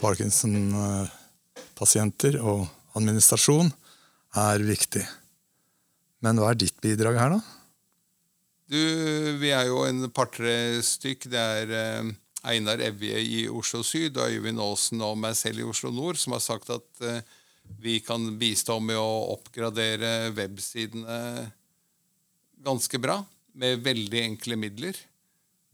Parkinson-pasienter 0.00 2.40
og 2.42 2.66
administrasjon 2.98 3.72
er 4.36 4.58
viktig. 4.66 5.06
Men 6.24 6.40
hva 6.40 6.52
er 6.52 6.60
ditt 6.60 6.78
bidrag 6.82 7.18
her, 7.20 7.36
da? 7.36 7.40
Du, 8.66 8.78
vi 9.38 9.52
er 9.54 9.68
jo 9.68 9.84
en 9.86 10.08
par-tre 10.10 10.82
stykk. 10.82 11.28
Det 11.30 11.42
er 11.42 11.74
eh, 11.76 12.14
Einar 12.50 12.82
Evje 12.82 13.20
i 13.22 13.42
Oslo 13.50 13.82
Syd 13.86 14.18
og 14.18 14.32
Øyvind 14.32 14.62
Aasen 14.62 15.02
og 15.06 15.18
meg 15.22 15.36
selv 15.38 15.62
i 15.62 15.66
Oslo 15.66 15.92
Nord 15.94 16.18
som 16.20 16.34
har 16.34 16.42
sagt 16.44 16.72
at 16.74 17.04
eh, 17.04 17.20
vi 17.82 17.98
kan 18.04 18.22
bistå 18.38 18.78
med 18.82 18.98
å 18.98 19.34
oppgradere 19.34 20.30
websidene 20.36 21.18
ganske 22.66 22.98
bra 23.02 23.20
med 23.58 23.82
veldig 23.84 24.22
enkle 24.22 24.58
midler. 24.60 24.98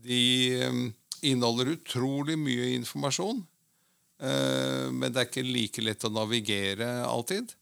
De 0.03 0.21
eh, 0.59 0.83
inneholder 1.29 1.75
utrolig 1.77 2.39
mye 2.41 2.73
informasjon, 2.77 3.43
eh, 4.23 4.89
men 4.93 5.13
det 5.13 5.23
er 5.23 5.31
ikke 5.31 5.47
like 5.47 5.85
lett 5.85 6.09
å 6.09 6.13
navigere 6.13 6.89
alltid. 7.07 7.55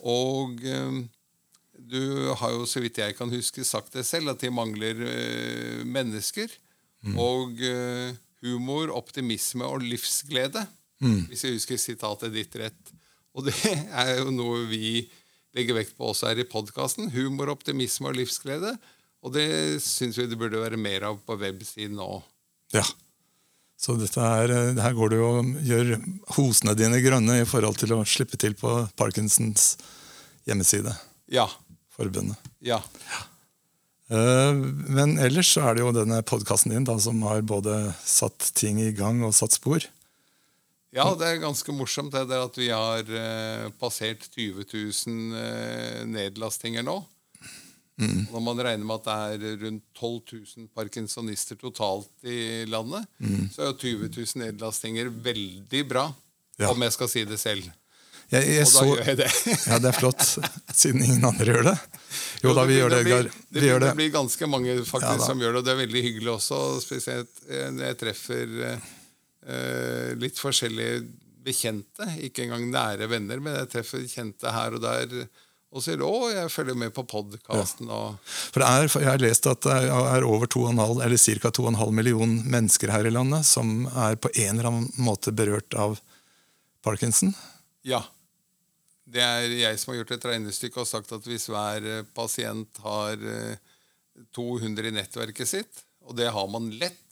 Og 0.00 0.64
eh, 0.64 1.00
du 1.88 2.30
har 2.38 2.54
jo, 2.54 2.64
så 2.68 2.82
vidt 2.84 3.00
jeg 3.00 3.16
kan 3.18 3.30
huske, 3.32 3.64
sagt 3.66 3.96
det 3.96 4.06
selv, 4.06 4.32
at 4.32 4.42
de 4.42 4.52
mangler 4.54 5.00
uh, 5.02 5.84
mennesker. 5.88 6.52
Og 7.14 7.60
uh, 7.62 8.12
humor, 8.44 8.92
optimisme 8.96 9.66
og 9.66 9.84
livsglede. 9.86 10.66
Hvis 10.98 11.44
jeg 11.46 11.54
husker 11.54 11.78
sitatet 11.78 12.34
ditt 12.34 12.54
rett. 12.58 12.94
Og 13.38 13.46
det 13.46 13.54
er 14.02 14.16
jo 14.18 14.32
noe 14.34 14.64
vi 14.70 15.06
legger 15.56 15.78
vekt 15.78 15.96
på 15.98 16.10
også 16.10 16.30
her 16.30 16.42
i 16.42 16.48
podkasten. 16.48 17.10
Humor, 17.14 17.52
optimisme 17.54 18.10
og 18.10 18.18
livsglede. 18.18 18.74
Og 19.24 19.34
det 19.34 19.48
syns 19.82 20.18
vi 20.18 20.28
det 20.30 20.38
burde 20.38 20.60
være 20.62 20.78
mer 20.80 21.08
av 21.10 21.20
på 21.26 21.38
websiden 21.40 22.00
òg. 22.02 22.22
Ja. 22.74 22.84
Så 23.78 23.94
dette 23.94 24.18
her, 24.18 24.50
eh, 24.50 24.78
her 24.82 24.94
går 24.94 25.12
du 25.12 25.18
og 25.22 25.52
gjør 25.62 25.92
hosene 26.34 26.74
dine 26.74 26.98
grønne 27.02 27.40
i 27.42 27.46
forhold 27.46 27.78
til 27.78 27.94
å 27.94 28.02
slippe 28.02 28.38
til 28.40 28.56
på 28.58 28.72
Parkinsons 28.98 29.76
hjemmeside. 30.48 30.96
Ja. 31.30 31.46
Forbundet. 31.98 32.38
Ja. 32.64 32.78
Eh, 34.08 34.54
Men 34.88 35.18
ellers 35.20 35.50
så 35.52 35.66
er 35.68 35.76
det 35.76 35.82
jo 35.84 35.92
denne 35.96 36.22
podkasten 36.26 36.72
din 36.72 36.86
da, 36.88 36.96
som 37.02 37.20
har 37.28 37.42
både 37.44 37.74
satt 38.06 38.52
ting 38.56 38.80
i 38.80 38.92
gang 38.96 39.20
og 39.26 39.34
satt 39.36 39.56
spor. 39.58 39.84
Ja, 40.94 41.04
det 41.20 41.26
er 41.28 41.42
ganske 41.42 41.74
morsomt 41.76 42.14
det 42.14 42.22
der 42.30 42.46
at 42.46 42.56
vi 42.56 42.70
har 42.72 43.04
eh, 43.04 43.66
passert 43.80 44.24
20 44.32 44.64
000 44.72 45.36
eh, 45.36 46.04
nedlastinger 46.08 46.86
nå. 46.86 47.02
Mm. 47.98 48.28
Når 48.30 48.42
man 48.46 48.60
regner 48.62 48.86
med 48.86 49.02
at 49.02 49.08
det 49.42 49.48
er 49.50 49.60
rundt 49.66 49.84
12 49.98 50.12
000 50.62 50.68
parkinsonister 50.78 51.58
totalt 51.58 52.08
i 52.22 52.62
landet, 52.70 53.08
så 53.50 53.64
er 53.64 53.72
jo 53.72 53.78
20 54.06 54.12
000 54.14 54.42
nedlastinger 54.44 55.10
veldig 55.10 55.82
bra, 55.90 56.04
Ja. 56.58 56.70
om 56.72 56.82
jeg 56.82 56.94
skal 56.94 57.10
si 57.10 57.24
det 57.26 57.36
selv. 57.42 57.66
Jeg, 58.28 58.44
jeg 58.44 58.64
Og 58.66 58.68
da 58.68 58.72
så, 58.74 58.84
gjør 58.90 59.06
jeg 59.08 59.18
det. 59.22 59.28
ja, 59.70 59.78
det 59.80 59.88
er 59.88 59.96
flott, 59.96 60.24
siden 60.76 61.04
ingen 61.06 61.24
andre 61.24 61.46
gjør 61.48 61.64
det. 61.70 61.76
Jo 62.44 62.52
da, 62.54 62.64
vi 62.68 62.76
gjør 62.76 62.92
det, 62.92 62.98
Edgar. 63.06 63.30
Det, 63.32 63.62
Det 63.62 63.78
det. 63.86 63.94
blir 63.96 64.10
ganske 64.14 64.48
mange 64.50 64.74
faktisk 64.84 65.22
Ja 65.22 65.26
som 65.30 65.40
gjør 65.40 65.56
det, 65.56 65.62
og 65.62 65.64
det 65.68 65.72
er 65.74 65.80
veldig 65.80 66.02
hyggelig 66.04 66.32
også. 66.34 66.58
Spesielt 66.84 67.40
eh, 67.48 67.70
når 67.72 67.86
jeg 67.88 67.98
treffer 68.04 68.52
eh, 68.68 68.90
eh, 69.48 70.10
litt 70.20 70.38
forskjellige 70.40 71.00
bekjente. 71.48 72.04
Ikke 72.28 72.44
engang 72.44 72.66
nære 72.72 73.08
venner, 73.08 73.40
men 73.40 73.56
jeg 73.62 73.70
treffer 73.78 74.04
kjente 74.10 74.52
her 74.52 74.76
og 74.76 74.84
der. 74.84 75.14
Og 75.68 75.82
sier 75.84 76.00
'Å, 76.00 76.12
jeg 76.32 76.48
følger 76.52 76.76
med 76.80 76.92
på 76.96 77.02
podkasten', 77.08 77.88
Ja. 77.88 78.14
For 78.52 78.60
det 78.60 78.68
er, 78.68 78.88
jeg 79.00 79.08
har 79.08 79.18
lest 79.20 79.46
at 79.46 79.60
det 79.64 79.74
er 79.88 80.24
over 80.24 80.46
2,5, 80.48 81.00
eller 81.04 81.16
ca. 81.40 81.50
2,5 81.50 81.92
million 81.92 82.36
mennesker 82.44 82.88
her 82.92 83.04
i 83.08 83.12
landet 83.12 83.44
som 83.44 83.86
er 83.92 84.16
på 84.16 84.30
en 84.32 84.58
eller 84.58 84.68
annen 84.70 84.92
måte 84.96 85.32
berørt 85.32 85.72
av 85.76 85.98
parkinson. 86.84 87.34
ja. 87.84 88.04
Det 89.08 89.22
er 89.24 89.48
jeg 89.56 89.78
som 89.80 89.92
har 89.94 90.02
gjort 90.02 90.14
et 90.18 90.26
regnestykke 90.34 90.82
og 90.82 90.88
sagt 90.90 91.12
at 91.16 91.24
hvis 91.28 91.48
hver 91.48 91.84
eh, 91.88 92.06
pasient 92.16 92.80
har 92.84 93.16
eh, 93.16 93.56
200 94.36 94.90
i 94.90 94.94
nettverket 94.98 95.48
sitt, 95.48 95.84
og 96.04 96.16
det 96.18 96.28
har 96.34 96.48
man 96.50 96.68
lett, 96.80 97.04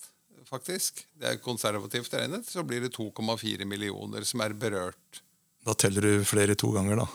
faktisk, 0.46 1.00
det 1.18 1.26
er 1.30 1.40
konservativt 1.42 2.12
regnet, 2.14 2.46
så 2.46 2.62
blir 2.66 2.84
det 2.84 2.92
2,4 2.94 3.64
millioner 3.66 4.22
som 4.28 4.42
er 4.44 4.52
berørt. 4.54 5.22
Da 5.66 5.74
teller 5.74 6.04
du 6.06 6.26
flere 6.28 6.54
to 6.58 6.68
ganger, 6.74 7.00
da. 7.02 7.06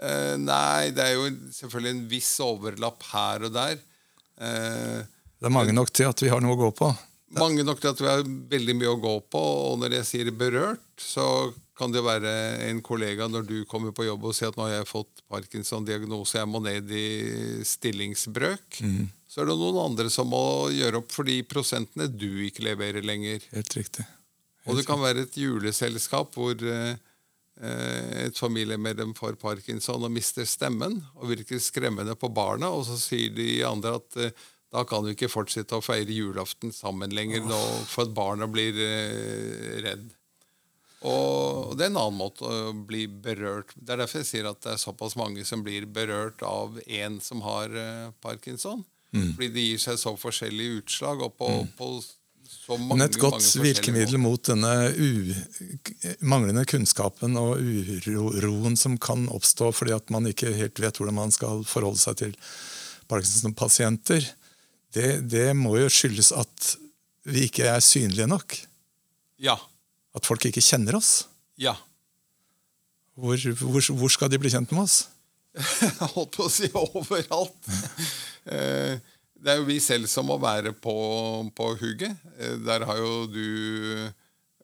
Eh, 0.00 0.36
nei, 0.40 0.90
det 0.94 1.02
er 1.08 1.16
jo 1.16 1.24
selvfølgelig 1.56 1.94
en 1.96 2.04
viss 2.12 2.30
overlapp 2.44 3.02
her 3.10 3.48
og 3.48 3.56
der. 3.56 3.80
Eh, 4.40 5.00
Det 5.40 5.48
er 5.48 5.56
mange 5.56 5.72
nok 5.74 5.90
til 5.96 6.08
at 6.12 6.22
vi 6.22 6.30
har 6.30 6.40
noe 6.44 6.54
å 6.54 6.60
gå 6.60 6.70
på. 6.78 6.92
mange 7.40 7.64
nok 7.66 7.80
til 7.82 7.90
at 7.90 8.00
vi 8.00 8.08
har 8.10 8.22
veldig 8.54 8.76
mye 8.78 8.92
å 8.94 9.00
gå 9.02 9.16
på, 9.32 9.42
og 9.72 9.78
når 9.82 9.98
jeg 10.00 10.08
sier 10.12 10.30
berørt, 10.30 10.84
så 11.00 11.26
kan 11.80 11.92
det 11.94 12.02
være 12.04 12.30
en 12.68 12.82
kollega 12.84 13.26
når 13.30 13.46
du 13.48 13.56
kommer 13.68 13.94
på 13.96 14.04
jobb 14.04 14.28
og 14.28 14.36
sier 14.36 14.52
at 14.52 14.58
nå 14.58 14.66
har 14.68 14.74
jeg 14.74 14.90
fått 14.90 15.22
Parkinson-diagnose, 15.32 16.38
jeg 16.42 16.50
må 16.50 16.60
ned 16.64 16.92
i 16.92 17.06
stillingsbrøk. 17.66 18.82
Så 19.30 19.40
er 19.40 19.48
det 19.48 19.56
noen 19.60 19.78
andre 19.84 20.10
som 20.12 20.28
må 20.28 20.42
gjøre 20.74 21.00
opp 21.00 21.12
for 21.14 21.28
de 21.28 21.38
prosentene 21.46 22.08
du 22.10 22.28
ikke 22.46 22.66
leverer 22.66 23.06
lenger. 23.06 23.44
Helt 23.54 23.76
riktig. 23.78 24.04
Og 24.68 24.76
det 24.76 24.84
kan 24.88 25.00
være 25.00 25.24
et 25.24 25.38
juleselskap 25.40 26.36
hvor 26.36 26.52
eh, 26.52 26.94
eh, 27.62 28.26
et 28.26 28.38
familiemedlem 28.38 29.14
får 29.16 29.38
parkinson 29.40 30.04
og 30.04 30.12
mister 30.12 30.44
stemmen 30.48 30.98
og 31.16 31.30
virker 31.32 31.62
skremmende 31.62 32.16
på 32.18 32.28
barna, 32.34 32.68
og 32.74 32.84
så 32.90 32.98
sier 33.00 33.32
de 33.34 33.52
andre 33.66 33.96
at 34.02 34.20
eh, 34.20 34.48
da 34.70 34.84
kan 34.86 35.02
vi 35.02 35.16
ikke 35.16 35.30
fortsette 35.32 35.78
å 35.78 35.82
feire 35.82 36.14
julaften 36.14 36.74
sammen 36.74 37.10
lenger 37.14 37.42
nå, 37.42 37.58
for 37.90 38.06
at 38.06 38.14
barna 38.14 38.46
blir 38.50 38.76
eh, 38.84 39.80
redd. 39.86 40.10
Og 41.08 41.76
det 41.78 41.86
er 41.86 41.92
en 41.94 42.00
annen 42.02 42.18
måte 42.18 42.44
å 42.44 42.72
bli 42.76 43.06
berørt 43.08 43.72
Det 43.72 43.94
er 43.94 44.02
derfor 44.02 44.20
jeg 44.20 44.28
sier 44.28 44.48
at 44.50 44.58
det 44.60 44.74
er 44.74 44.82
såpass 44.82 45.14
mange 45.16 45.46
som 45.48 45.62
blir 45.64 45.86
berørt 45.88 46.42
av 46.44 46.76
en 46.84 47.20
som 47.24 47.40
har 47.46 47.72
eh, 47.72 48.10
parkinson. 48.20 48.82
Mm. 49.16 49.30
Fordi 49.34 49.48
det 49.54 49.64
gir 49.64 49.80
seg 49.80 50.00
så 50.02 50.12
forskjellige 50.20 50.82
utslag. 50.82 51.22
og 51.24 51.38
på, 51.40 51.48
på 51.78 51.88
så 52.50 52.76
mange, 52.76 52.98
Men 52.98 53.06
et 53.06 53.18
godt 53.22 53.46
virkemiddel 53.62 54.18
måter. 54.20 54.26
mot 54.26 54.50
denne 54.50 56.18
manglende 56.20 56.66
kunnskapen 56.68 57.38
og 57.38 57.62
uroen 57.62 58.76
som 58.76 58.98
kan 58.98 59.28
oppstå 59.30 59.70
fordi 59.72 59.94
at 59.94 60.10
man 60.10 60.26
ikke 60.26 60.52
helt 60.58 60.82
vet 60.82 61.00
hvordan 61.00 61.16
man 61.16 61.34
skal 61.34 61.64
forholde 61.64 62.02
seg 62.02 62.18
til 62.20 62.36
Parkinson-pasienter, 63.10 64.26
det, 64.94 65.08
det 65.30 65.48
må 65.56 65.76
jo 65.78 65.88
skyldes 65.90 66.32
at 66.34 66.74
vi 67.30 67.46
ikke 67.46 67.66
er 67.70 67.82
synlige 67.84 68.26
nok. 68.30 68.54
Ja. 69.40 69.56
At 70.16 70.26
folk 70.26 70.44
ikke 70.48 70.62
kjenner 70.64 70.96
oss. 70.98 71.26
Ja. 71.60 71.76
Hvor, 73.20 73.36
hvor, 73.60 73.84
hvor 74.00 74.12
skal 74.12 74.30
de 74.32 74.38
bli 74.40 74.50
kjent 74.52 74.70
med 74.74 74.84
oss? 74.86 75.02
Jeg 75.58 76.10
holdt 76.14 76.36
på 76.36 76.46
å 76.46 76.52
si 76.52 76.68
overalt. 76.78 77.70
Eh, 78.46 78.96
Det 79.40 79.48
er 79.54 79.56
jo 79.60 79.66
vi 79.68 79.78
selv 79.80 80.04
som 80.10 80.26
må 80.28 80.36
være 80.40 80.72
på, 80.76 80.94
på 81.56 81.68
hugget. 81.80 82.16
Eh, 82.38 82.56
Der 82.66 82.84
har 82.88 82.98
jo 83.00 83.26
du 83.30 83.44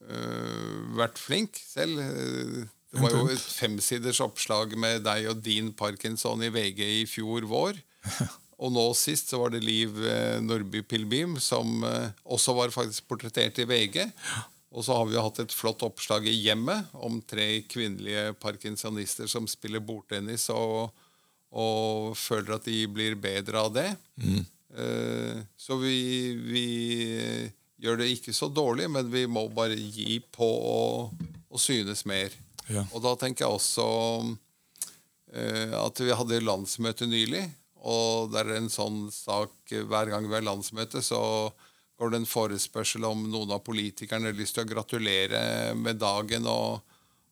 eh, 0.07 0.73
vært 0.99 1.19
flink 1.21 1.59
selv. 1.61 2.01
Det 2.93 3.03
var 3.03 3.13
jo 3.17 3.27
et 3.35 3.43
femsiders 3.43 4.21
oppslag 4.25 4.73
med 4.79 5.03
deg 5.05 5.27
og 5.33 5.41
din 5.45 5.73
parkinson 5.77 6.43
i 6.47 6.51
VG 6.55 6.83
i 7.03 7.07
fjor 7.11 7.47
vår. 7.51 7.79
Og 8.57 8.71
nå 8.73 8.87
sist 8.97 9.29
så 9.29 9.37
var 9.37 9.51
det 9.53 9.59
Liv 9.61 9.99
Nordby 10.41 10.81
Pilbim 10.89 11.35
som 11.45 11.83
også 12.25 12.55
var 12.57 12.71
faktisk 12.73 13.05
portrettert 13.11 13.59
i 13.61 13.67
VG. 13.69 13.99
Og 14.75 14.85
så 14.85 14.97
har 14.99 15.07
vi 15.07 15.15
jo 15.15 15.23
hatt 15.25 15.39
et 15.45 15.55
flott 15.55 15.83
oppslag 15.87 16.27
i 16.29 16.35
Hjemmet 16.35 16.91
om 17.07 17.21
tre 17.23 17.63
kvinnelige 17.71 18.33
parkinsonister 18.43 19.29
som 19.31 19.47
spiller 19.49 19.81
bordtennis 19.81 20.49
og, 20.53 20.91
og 21.55 22.17
føler 22.19 22.57
at 22.59 22.67
de 22.67 22.83
blir 22.91 23.15
bedre 23.21 23.63
av 23.63 23.71
det. 23.77 23.87
Eh, 24.77 25.39
Så 25.57 25.79
vi, 25.81 26.35
vi 26.35 26.67
gjør 27.81 28.03
det 28.03 28.11
ikke 28.17 28.35
så 28.37 28.49
dårlig, 28.53 28.91
men 28.91 29.09
vi 29.13 29.25
må 29.31 29.47
bare 29.55 29.79
gi 29.79 30.19
på 30.35 30.45
å, 30.45 30.81
å 31.49 31.61
synes 31.63 32.05
mer. 32.09 32.35
Ja. 32.69 32.83
Og 32.91 33.01
da 33.05 33.15
tenker 33.21 33.47
jeg 33.47 33.57
også 33.61 33.87
eh, 35.33 35.73
at 35.79 36.03
vi 36.03 36.13
hadde 36.17 36.43
landsmøte 36.45 37.09
nylig, 37.09 37.45
og 37.87 38.33
det 38.33 38.43
er 38.43 38.57
en 38.57 38.71
sånn 38.73 39.07
sak 39.15 39.55
hver 39.71 40.11
gang 40.11 40.27
vi 40.27 40.35
har 40.35 40.45
landsmøte, 40.47 41.03
så 41.07 41.21
går 41.97 42.13
det 42.13 42.21
en 42.21 42.29
forespørsel 42.29 43.07
om 43.09 43.25
noen 43.31 43.55
av 43.57 43.63
politikerne 43.65 44.31
har 44.31 44.37
lyst 44.37 44.57
til 44.57 44.67
å 44.67 44.71
gratulere 44.71 45.41
med 45.79 46.01
dagen 46.01 46.49
og, 46.51 46.83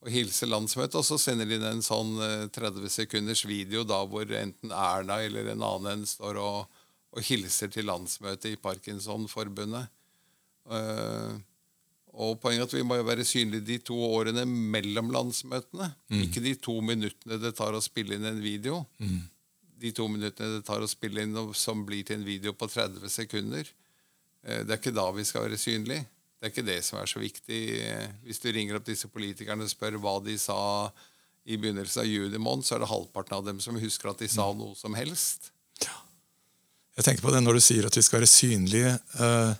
og 0.00 0.12
hilse 0.12 0.49
landsmøtet, 0.49 0.97
og 1.00 1.04
så 1.06 1.18
sender 1.21 1.49
de 1.49 1.59
inn 1.59 1.66
en 1.68 1.85
sånn 1.85 2.14
eh, 2.25 2.47
30 2.54 2.92
sekunders 2.92 3.44
video 3.49 3.85
da 3.88 4.00
hvor 4.09 4.30
enten 4.38 4.73
Erna 4.73 5.21
eller 5.25 5.52
en 5.52 5.64
annen 5.64 5.99
en 5.99 6.06
står 6.09 6.40
og, 6.40 6.80
og 7.14 7.28
hilser 7.28 7.73
til 7.73 7.90
landsmøtet 7.90 8.54
i 8.54 8.61
Parkinsonforbundet. 8.61 9.92
Uh, 10.64 11.37
og 12.14 12.38
poenget 12.40 12.62
er 12.62 12.68
at 12.71 12.75
Vi 12.78 12.87
må 12.87 12.97
jo 12.97 13.04
være 13.04 13.26
synlige 13.26 13.66
de 13.66 13.76
to 13.90 13.99
årene 14.06 14.47
mellom 14.47 15.11
landsmøtene. 15.12 15.90
Ikke 16.23 16.40
de 16.40 16.54
to 16.62 16.78
minuttene 16.80 17.40
det 17.42 17.52
tar 17.59 17.75
å 17.75 17.83
spille 17.85 18.16
inn 18.16 18.25
en 18.28 18.40
video. 18.40 18.85
De 19.83 19.90
to 19.92 20.06
minuttene 20.09 20.61
det 20.61 20.64
tar 20.64 20.80
å 20.80 20.88
spille 20.88 21.26
inn 21.26 21.37
som 21.59 21.83
blir 21.85 22.06
til 22.06 22.21
en 22.21 22.25
video 22.25 22.54
på 22.56 22.71
30 22.71 23.10
sekunder. 23.12 23.69
Eh, 24.45 24.63
Det 24.65 24.71
er 24.75 24.80
ikke 24.80 24.95
da 24.95 25.09
vi 25.17 25.25
skal 25.25 25.47
være 25.49 25.59
synlige. 25.61 26.04
Det 26.39 26.49
er 26.49 26.52
ikke 26.52 26.67
det 26.67 26.78
som 26.85 26.99
er 27.00 27.07
så 27.09 27.21
viktig. 27.23 27.61
Eh, 27.80 28.09
Hvis 28.25 28.41
du 28.43 28.50
ringer 28.52 28.76
opp 28.76 28.85
disse 28.87 29.09
politikerne 29.09 29.65
og 29.65 29.71
spør 29.73 29.99
hva 29.99 30.19
de 30.25 30.37
sa 30.39 30.91
i 31.47 31.57
begynnelsen 31.61 32.00
av 32.04 32.09
juni 32.09 32.39
måned, 32.41 32.65
så 32.65 32.76
er 32.76 32.85
det 32.85 32.89
halvparten 32.89 33.37
av 33.37 33.45
dem 33.45 33.59
som 33.61 33.76
husker 33.76 34.11
at 34.11 34.19
de 34.19 34.28
sa 34.28 34.47
noe 34.57 34.75
som 34.76 34.95
helst. 34.97 35.50
Jeg 36.95 37.04
tenker 37.04 37.25
på 37.26 37.33
det 37.35 37.41
når 37.43 37.57
du 37.59 37.61
sier 37.65 37.87
at 37.89 37.97
vi 37.99 38.02
skal 38.07 38.21
være 38.23 38.30
synlige. 38.30 38.99
eh, 39.19 39.54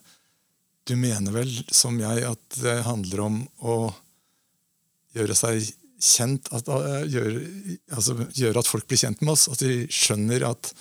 Du 0.87 0.94
mener 0.97 1.33
vel, 1.33 1.51
som 1.73 1.97
jeg, 1.99 2.23
at 2.29 2.57
det 2.61 2.83
handler 2.85 3.20
om 3.25 3.49
å 3.64 3.94
gjøre 5.16 5.35
seg 5.35 5.64
kjent 5.99 6.51
at, 6.53 6.68
gjøre, 7.09 7.40
altså, 7.97 8.12
gjøre 8.37 8.61
at 8.61 8.68
folk 8.68 8.87
blir 8.87 9.01
kjent 9.01 9.23
med 9.23 9.33
oss. 9.33 9.49
At 9.49 9.62
de 9.64 9.87
skjønner 9.88 10.44
at 10.51 10.73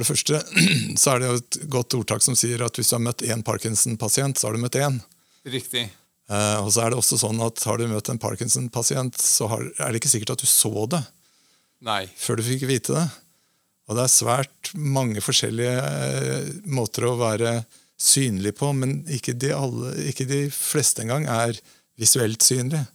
For 0.00 0.06
det 0.06 0.10
første 0.14 0.40
så 1.00 1.12
er 1.12 1.20
det 1.20 1.30
jo 1.30 1.38
et 1.40 1.58
godt 1.72 1.96
ordtak 1.98 2.24
som 2.24 2.36
sier 2.38 2.62
at 2.64 2.76
hvis 2.78 2.90
du 2.92 2.96
har 2.96 3.04
møtt 3.04 3.24
én 3.26 3.44
Parkinson-pasient, 3.44 4.40
så 4.40 4.48
har 4.48 4.56
du 4.56 4.62
møtt 4.62 4.78
én. 4.80 5.00
Riktig. 5.44 5.88
Eh, 6.30 6.58
og 6.62 6.70
så 6.72 6.84
er 6.84 6.92
det 6.92 7.00
også 7.00 7.18
sånn 7.20 7.40
at 7.44 7.60
har 7.66 7.80
du 7.80 7.88
møtt 7.90 8.08
en 8.12 8.20
Parkinson-pasient, 8.22 9.18
så 9.20 9.50
har, 9.50 9.66
er 9.76 9.90
det 9.90 10.00
ikke 10.00 10.12
sikkert 10.12 10.36
at 10.36 10.44
du 10.44 10.48
så 10.48 10.86
det 10.90 11.02
Nei. 11.84 12.04
før 12.16 12.40
du 12.40 12.46
fikk 12.46 12.64
vite 12.70 12.96
det. 12.96 13.04
Og 13.90 13.98
det 13.98 14.06
er 14.06 14.12
svært 14.12 14.72
mange 14.78 15.22
forskjellige 15.24 15.76
eh, 15.82 16.50
måter 16.70 17.08
å 17.08 17.16
være 17.20 17.58
synlig 18.00 18.54
på, 18.56 18.70
men 18.72 19.00
ikke 19.12 19.34
de, 19.36 19.50
alle, 19.52 19.92
ikke 20.08 20.24
de 20.30 20.44
fleste 20.54 21.04
engang 21.04 21.26
er 21.28 21.58
visuelt 22.00 22.40
synlige. 22.46 22.86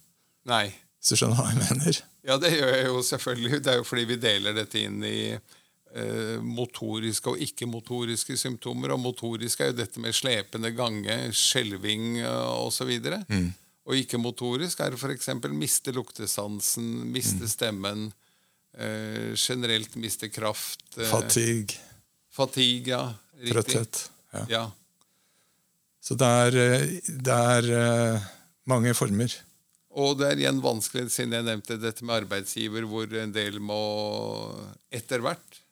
Nei. 0.49 0.69
Hvis 0.97 1.13
du 1.13 1.19
skjønner 1.19 1.37
hva 1.37 1.51
jeg 1.51 1.61
mener? 1.61 1.99
Ja, 2.25 2.39
det 2.41 2.55
gjør 2.55 2.71
jeg 2.73 2.87
jo 2.87 3.01
selvfølgelig. 3.05 3.59
Det 3.61 3.73
er 3.73 3.81
jo 3.81 3.85
fordi 3.85 4.07
vi 4.09 4.17
deler 4.23 4.55
dette 4.57 4.81
inn 4.81 5.03
i 5.05 5.35
motoriske 6.43 7.31
og 7.31 7.39
ikke-motoriske 7.39 8.35
symptomer. 8.37 8.91
Og 8.95 8.99
motorisk 8.99 9.61
er 9.63 9.71
jo 9.71 9.77
dette 9.77 10.01
med 10.03 10.15
slepende 10.15 10.71
gange, 10.75 11.15
skjelving 11.31 12.19
osv. 12.25 12.91
Og, 12.99 13.23
Mm. 13.29 13.53
Og 13.85 13.93
ikke-motorisk 13.99 14.79
er 14.81 14.95
f.eks. 14.97 15.27
miste 15.53 15.93
luktesansen, 15.93 16.87
miste 17.13 17.45
stemmen, 17.47 18.07
eh, 18.77 19.35
generelt 19.37 19.93
miste 19.95 20.29
kraft. 20.33 20.81
eh, 20.97 21.05
Fatigue, 21.05 21.77
Fatigue, 22.33 22.87
ja. 22.89 23.13
Riktig. 23.37 23.53
trøtthet. 23.53 24.09
Ja. 24.33 24.45
Ja. 24.49 24.71
Så 26.01 26.15
det 26.17 26.27
er, 26.27 26.57
eh, 26.57 26.87
det 27.07 27.33
er 27.33 27.69
eh, 28.15 28.21
mange 28.65 28.93
former. 28.93 29.31
Og 29.95 30.17
det 30.19 30.27
er 30.31 30.41
igjen 30.43 30.61
vanskelig, 30.61 31.09
siden 31.11 31.31
jeg 31.37 31.45
nevnte 31.47 31.77
dette 31.79 32.03
med 32.03 32.25
arbeidsgiver, 32.25 32.83
hvor 32.89 33.05
en 33.15 33.31
del 33.31 33.59
må 33.63 33.79
etter 34.91 35.21
hvert 35.23 35.61
eh, 35.61 35.64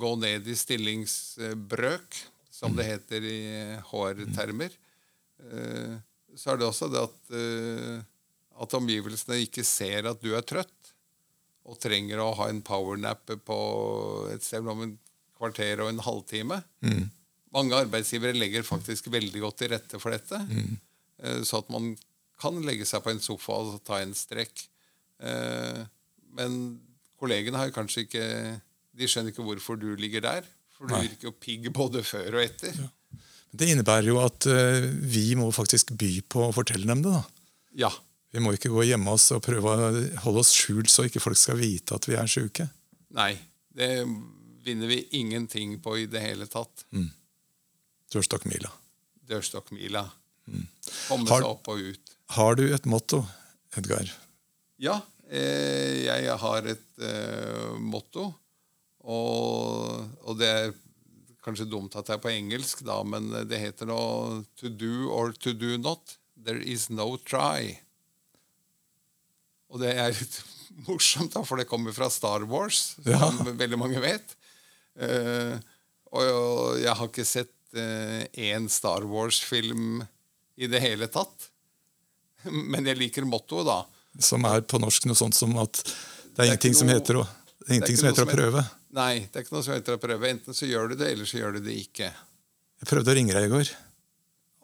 gå 0.00 0.10
ned 0.20 0.46
i 0.48 0.54
stillingsbrøk, 0.56 2.16
som 2.50 2.74
det 2.76 2.86
heter 2.88 3.24
i 3.28 3.38
HR-termer. 3.90 4.70
Eh, 5.50 5.98
Så 6.36 6.52
er 6.52 6.56
det 6.60 6.66
også 6.68 6.86
det 6.92 7.00
at, 7.02 7.30
eh, 7.34 8.02
at 8.62 8.74
omgivelsene 8.78 9.40
ikke 9.42 9.64
ser 9.66 10.06
at 10.06 10.20
du 10.22 10.30
er 10.36 10.42
trøtt, 10.46 10.92
og 11.66 11.78
trenger 11.82 12.18
å 12.22 12.28
ha 12.38 12.46
en 12.48 12.62
powernap 12.62 13.26
på 13.44 13.56
et 14.32 14.42
sted 14.42 14.66
om 14.66 14.82
en 14.86 14.92
kvarter 15.36 15.80
og 15.82 15.88
en 15.90 15.98
halvtime. 15.98 16.62
Mange 17.52 17.74
arbeidsgivere 17.74 18.38
legger 18.38 18.62
faktisk 18.62 19.10
veldig 19.10 19.40
godt 19.42 19.58
til 19.58 19.68
rette 19.74 19.98
for 20.00 20.10
dette. 20.14 20.38
mm. 20.38 20.78
Så 21.44 21.58
at 21.58 21.68
man 21.68 21.96
kan 22.40 22.62
legge 22.62 22.86
seg 22.86 23.02
på 23.02 23.10
en 23.10 23.20
sofa 23.20 23.52
og 23.52 23.82
ta 23.84 23.98
en 24.00 24.14
strekk. 24.14 24.68
Eh, 25.20 25.84
Men 26.32 26.80
kollegene 27.18 27.58
har 27.58 27.70
kanskje 27.74 28.06
ikke 28.06 28.60
De 28.96 29.08
skjønner 29.08 29.32
ikke 29.34 29.44
hvorfor 29.46 29.78
du 29.80 29.88
ligger 29.98 30.24
der. 30.24 30.48
For 30.76 30.88
du 30.88 30.94
Nei. 30.96 31.04
virker 31.08 31.28
jo 31.30 31.34
pigg 31.36 31.68
både 31.76 32.02
før 32.06 32.38
og 32.38 32.42
etter. 32.42 32.76
Det 33.50 33.66
innebærer 33.72 34.08
jo 34.10 34.20
at 34.22 34.46
uh, 34.46 34.86
vi 35.10 35.34
må 35.38 35.48
faktisk 35.54 35.92
by 35.98 36.10
på 36.30 36.46
å 36.48 36.54
fortelle 36.54 36.86
dem 36.86 37.02
det. 37.04 37.12
da. 37.14 37.22
Ja. 37.84 37.90
Vi 38.30 38.42
må 38.42 38.52
ikke 38.54 38.70
gå 38.70 38.84
hjemme 38.86 39.10
oss 39.16 39.30
og 39.34 39.42
prøve 39.42 39.72
å 39.74 39.88
holde 40.24 40.42
oss 40.44 40.52
skjult 40.54 40.90
så 40.92 41.08
ikke 41.08 41.22
folk 41.22 41.38
skal 41.38 41.58
vite 41.58 41.96
at 41.98 42.06
vi 42.06 42.14
er 42.18 42.30
sjuke. 42.30 42.68
Nei. 43.16 43.32
Det 43.74 43.90
vinner 44.64 44.90
vi 44.90 45.00
ingenting 45.18 45.76
på 45.82 45.96
i 45.98 46.06
det 46.10 46.22
hele 46.22 46.46
tatt. 46.50 46.84
Dørstokkmila. 48.12 48.70
Dørstokkmila. 49.30 50.04
Komme 51.08 51.28
Har- 51.30 51.42
seg 51.42 51.48
opp 51.48 51.68
og 51.70 51.78
ut. 51.90 52.16
Har 52.36 52.54
du 52.58 52.64
et 52.74 52.86
motto, 52.86 53.24
Edgar? 53.76 54.06
Ja, 54.78 55.00
eh, 55.30 56.06
jeg 56.06 56.36
har 56.38 56.66
et 56.70 57.02
eh, 57.02 57.74
motto. 57.78 58.28
Og, 59.10 60.06
og 60.22 60.38
det 60.38 60.48
er 60.50 60.72
kanskje 61.44 61.66
dumt 61.72 61.96
at 61.96 62.06
det 62.06 62.16
er 62.18 62.22
på 62.22 62.30
engelsk, 62.32 62.82
da, 62.86 62.98
men 63.06 63.30
det 63.48 63.58
heter 63.62 63.88
nå 63.88 64.00
'to 64.60 64.68
do 64.68 65.08
or 65.10 65.32
to 65.32 65.54
do 65.56 65.76
not'. 65.80 66.16
There 66.44 66.60
is 66.62 66.88
no 66.90 67.16
try. 67.16 67.80
Og 69.70 69.80
det 69.82 69.94
er 69.96 70.12
litt 70.14 70.40
morsomt, 70.88 71.34
da, 71.34 71.42
for 71.44 71.60
det 71.60 71.68
kommer 71.70 71.92
fra 71.96 72.10
Star 72.10 72.44
Wars, 72.48 72.96
Ja. 73.06 73.18
som 73.18 73.56
veldig 73.58 73.78
mange 73.78 74.00
vet. 74.02 74.36
Uh, 75.00 75.56
og 76.12 76.80
jeg 76.82 76.94
har 76.96 77.06
ikke 77.08 77.24
sett 77.28 77.54
én 77.70 78.64
Star 78.68 79.04
Wars-film 79.06 80.00
i 80.58 80.66
det 80.66 80.80
hele 80.82 81.06
tatt. 81.06 81.50
Men 82.72 82.86
jeg 82.88 82.98
liker 82.98 83.22
mottoet, 83.28 83.68
da. 83.68 83.84
Som 84.18 84.44
er 84.48 84.64
på 84.66 84.80
norsk 84.82 85.06
noe 85.06 85.14
sånt 85.18 85.36
som 85.38 85.54
at 85.62 85.78
det 85.84 86.42
er, 86.42 86.42
er 86.42 86.48
ingenting 86.50 86.74
noe, 86.74 86.80
som 86.80 86.90
heter 86.90 87.20
å, 87.20 87.24
det 87.62 87.76
ingenting 87.76 88.00
som 88.00 88.08
heter 88.10 88.26
å 88.26 88.30
prøve. 88.32 88.64
heter-. 88.64 88.79
Nei, 88.96 89.26
det 89.30 89.38
er 89.38 89.44
ikke 89.44 89.54
noe 89.54 89.66
som 89.66 89.76
heter 89.76 89.96
å 89.98 90.02
prøve. 90.02 90.30
Enten 90.32 90.56
så 90.56 90.66
gjør 90.66 90.90
du 90.90 90.98
det, 90.98 91.12
eller 91.14 91.28
så 91.28 91.38
gjør 91.38 91.58
du 91.58 91.62
det 91.68 91.76
ikke. 91.84 92.10
Jeg 92.80 92.88
prøvde 92.90 93.12
å 93.12 93.16
ringe 93.18 93.36
deg 93.36 93.46
i 93.46 93.52
går. 93.52 93.70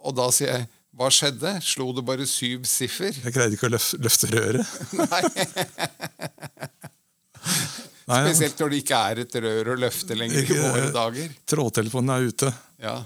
Og 0.06 0.16
da 0.16 0.26
sier 0.34 0.52
jeg 0.52 0.66
hva 0.96 1.10
skjedde? 1.12 1.50
Slo 1.60 1.90
du 1.92 2.00
bare 2.06 2.24
syv 2.28 2.64
siffer? 2.68 3.12
Jeg 3.12 3.34
greide 3.34 3.58
ikke 3.58 3.68
å 3.68 3.74
løf, 3.74 3.90
løfte 4.00 4.30
røret. 4.32 4.64
Nei, 5.12 5.22
Nei, 8.06 8.20
Spesielt 8.30 8.60
når 8.62 8.72
det 8.72 8.78
ikke 8.84 8.98
er 9.10 9.20
et 9.24 9.36
rør 9.42 9.72
å 9.72 9.76
løfte 9.82 10.16
lenger 10.16 10.46
i 10.46 10.58
våre 10.60 10.90
dager. 10.94 11.32
Trådtelefonen 11.50 12.12
er 12.14 12.28
ute. 12.30 12.50
Ja. 12.80 12.96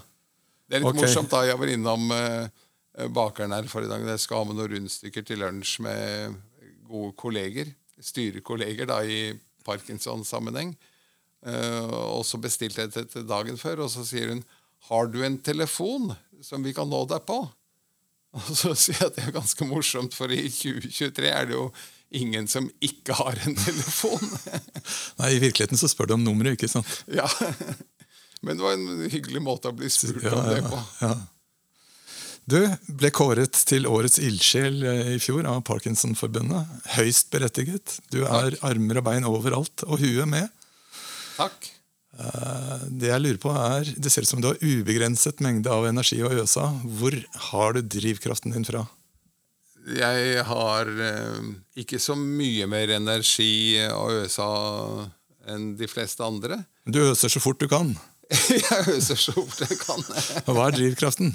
Det 0.69 0.77
er 0.77 0.83
litt 0.83 0.91
okay. 0.91 1.07
morsomt. 1.07 1.31
da 1.33 1.41
Jeg 1.49 1.57
var 1.57 1.71
innom 1.73 2.13
uh, 2.13 3.09
bakeren 3.09 3.55
her 3.57 3.69
forrige 3.71 3.91
dag. 3.91 4.05
Jeg 4.13 4.21
skal 4.21 4.43
ha 4.43 4.47
med 4.47 4.59
noen 4.59 4.71
rundstykker 4.75 5.25
til 5.25 5.41
lunsj 5.41 5.73
med 5.87 6.37
gode 6.85 7.15
kolleger. 7.17 7.73
Styrekolleger 8.01 8.87
da 8.93 9.01
i 9.03 9.33
Parkinson-sammenheng. 9.65 10.75
Eh, 11.45 11.93
og 12.17 12.25
så 12.27 12.37
bestilte 12.41 12.83
jeg 12.83 12.93
det 12.93 13.07
til 13.13 13.25
dagen 13.29 13.57
før, 13.57 13.85
og 13.85 13.91
så 13.93 14.05
sier 14.05 14.33
hun 14.33 14.43
har 14.89 15.09
du 15.13 15.19
en 15.25 15.37
telefon 15.41 16.11
som 16.41 16.63
vi 16.65 16.73
kan 16.73 16.89
nå 16.89 17.03
deg 17.09 17.21
på? 17.27 17.43
Og 18.37 18.47
så 18.55 18.71
sier 18.79 18.95
jeg 18.95 19.09
at 19.11 19.17
det 19.17 19.23
er 19.27 19.33
ganske 19.35 19.65
morsomt, 19.67 20.13
for 20.15 20.31
i 20.31 20.45
2023 20.47 21.27
er 21.27 21.49
det 21.49 21.57
jo 21.57 21.65
ingen 22.15 22.47
som 22.47 22.69
ikke 22.83 23.13
har 23.17 23.35
en 23.43 23.57
telefon. 23.59 24.23
Nei, 25.19 25.33
I 25.35 25.41
virkeligheten 25.43 25.79
så 25.79 25.89
spør 25.91 26.09
du 26.09 26.13
om 26.15 26.23
nummeret, 26.23 26.55
ikke 26.55 26.69
sant? 26.71 26.87
ja. 27.19 27.27
Men 28.41 28.55
det 28.57 28.65
var 28.65 28.77
en 28.77 29.03
hyggelig 29.11 29.43
måte 29.43 29.69
å 29.69 29.75
bli 29.75 29.91
spurt 29.91 30.23
Ja, 30.23 30.33
om 30.39 30.47
det 30.47 30.63
på. 30.63 30.79
ja. 31.03 31.11
Du 32.51 32.57
ble 32.97 33.11
kåret 33.13 33.59
til 33.69 33.85
årets 33.87 34.17
ildsjel 34.23 34.79
eh, 34.87 35.11
i 35.13 35.19
fjor 35.21 35.45
av 35.51 35.61
Parkinsonforbundet. 35.67 36.71
Høyst 36.97 37.29
berettiget. 37.35 37.99
Du 38.11 38.23
er 38.25 38.57
armer 38.65 38.99
og 39.03 39.05
bein 39.11 39.27
overalt, 39.29 39.85
og 39.85 40.01
huet 40.01 40.27
med. 40.31 40.49
Takk. 41.41 41.69
Eh, 42.19 42.87
Det 43.01 43.11
jeg 43.11 43.23
lurer 43.23 43.39
på 43.41 43.51
er, 43.55 43.93
Det 43.97 44.11
ser 44.11 44.25
ut 44.25 44.31
som 44.31 44.41
du 44.41 44.51
har 44.51 44.59
ubegrenset 44.61 45.41
mengde 45.43 45.71
av 45.71 45.87
energi 45.89 46.21
å 46.21 46.31
øse 46.43 46.61
av. 46.61 46.81
Hvor 46.99 47.15
har 47.51 47.77
du 47.77 47.81
drivkraften 47.81 48.53
din 48.53 48.67
fra? 48.67 48.85
Jeg 49.81 50.43
har 50.45 50.89
eh, 51.01 51.51
ikke 51.81 51.97
så 51.99 52.13
mye 52.15 52.67
mer 52.69 52.93
energi 52.99 53.81
å 53.89 54.05
øse 54.21 54.45
av 54.45 55.07
enn 55.49 55.71
de 55.79 55.87
fleste 55.89 56.21
andre. 56.21 56.61
Du 56.85 56.99
øser 57.01 57.31
så 57.33 57.41
fort 57.41 57.59
du 57.59 57.67
kan. 57.71 57.95
jeg 58.53 58.83
øser 58.93 59.17
så 59.17 59.33
fort 59.33 59.63
jeg 59.65 59.79
kan. 59.81 60.03
Hva 60.53 60.67
er 60.67 60.77
drivkraften? 60.77 61.33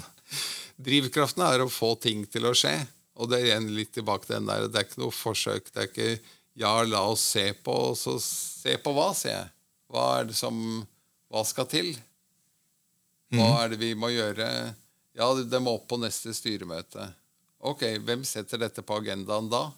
Drivkraften 0.77 1.43
er 1.43 1.65
å 1.65 1.71
få 1.71 1.95
ting 1.99 2.23
til 2.31 2.47
å 2.47 2.55
skje. 2.55 2.77
Og 3.17 3.31
det 3.31 3.39
er 3.41 3.49
igjen 3.49 3.71
litt 3.73 3.91
tilbake 3.97 4.29
til 4.29 4.37
den 4.37 4.49
der, 4.49 4.67
det 4.69 4.79
er 4.79 4.87
ikke 4.87 5.01
noe 5.01 5.15
forsøk. 5.15 5.71
Det 5.73 5.83
er 5.83 5.89
ikke 5.89 6.35
'ja, 6.57 6.73
la 6.89 7.03
oss 7.05 7.21
se 7.33 7.51
på', 7.53 7.91
og 7.91 7.97
så 7.97 8.15
se 8.21 8.77
på 8.81 8.93
hva, 8.93 9.11
sier 9.17 9.33
jeg. 9.35 9.49
Hva 9.91 10.19
er 10.19 10.29
det 10.29 10.35
som 10.37 10.57
Hva 11.31 11.43
skal 11.47 11.67
til? 11.71 11.95
Hva 13.35 13.63
er 13.63 13.73
det 13.73 13.81
vi 13.81 13.93
må 13.99 14.07
gjøre? 14.13 14.73
Ja, 15.17 15.33
det- 15.33 15.61
må 15.61 15.73
opp 15.75 15.87
på 15.89 15.97
neste 15.99 16.31
styremøte. 16.33 17.13
Ok, 17.59 17.81
hvem 18.05 18.23
setter 18.23 18.57
dette 18.57 18.81
på 18.81 19.01
agendaen 19.01 19.49
da? 19.49 19.71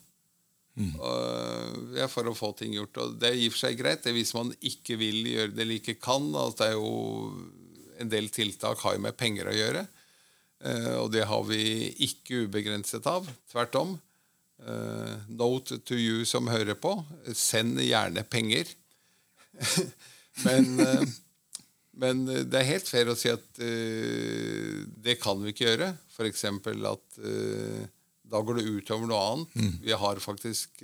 Og, 0.80 1.96
ja, 1.98 2.08
for 2.08 2.30
å 2.30 2.36
få 2.38 2.54
ting 2.56 2.74
gjort. 2.74 2.98
Og 2.98 3.16
det 3.20 3.32
er 3.32 3.40
i 3.40 3.48
og 3.50 3.56
for 3.56 3.66
seg 3.66 3.80
greit. 3.80 4.04
Det 4.04 4.14
hvis 4.16 4.34
man 4.38 4.54
ikke 4.62 4.98
vil 5.00 5.26
gjøre 5.28 5.54
det 5.56 5.64
eller 5.66 5.80
ikke 5.80 6.00
kan. 6.00 6.30
Altså 6.36 6.58
det 6.58 6.68
er 6.70 6.78
jo 6.78 7.56
En 8.00 8.08
del 8.08 8.30
tiltak 8.32 8.80
har 8.80 8.94
jo 8.96 9.00
med 9.04 9.18
penger 9.20 9.50
å 9.52 9.54
gjøre. 9.54 9.82
Uh, 10.64 11.04
og 11.04 11.10
det 11.12 11.26
har 11.28 11.42
vi 11.44 11.90
ikke 12.06 12.46
ubegrenset 12.46 13.04
av. 13.12 13.28
Tvert 13.52 13.76
om. 13.76 14.00
Uh, 14.64 15.20
note 15.28 15.82
to 15.84 15.96
you 16.00 16.24
som 16.24 16.48
hører 16.48 16.80
på. 16.80 16.94
Send 17.36 17.76
gjerne 17.84 18.24
penger. 18.24 18.72
men, 20.48 20.70
eh, 20.84 21.04
men 22.00 22.26
det 22.28 22.62
er 22.62 22.70
helt 22.70 22.90
fair 22.90 23.12
å 23.12 23.18
si 23.20 23.32
at 23.32 23.62
uh, 23.62 24.76
det 25.04 25.18
kan 25.22 25.42
vi 25.44 25.54
ikke 25.54 25.68
gjøre. 25.68 25.92
F.eks. 26.16 26.46
at 26.48 27.20
uh, 27.24 27.84
da 28.30 28.42
går 28.46 28.60
det 28.60 28.70
utover 28.70 29.10
noe 29.10 29.22
annet. 29.34 29.60
Vi 29.84 29.96
har 30.04 30.22
faktisk 30.24 30.84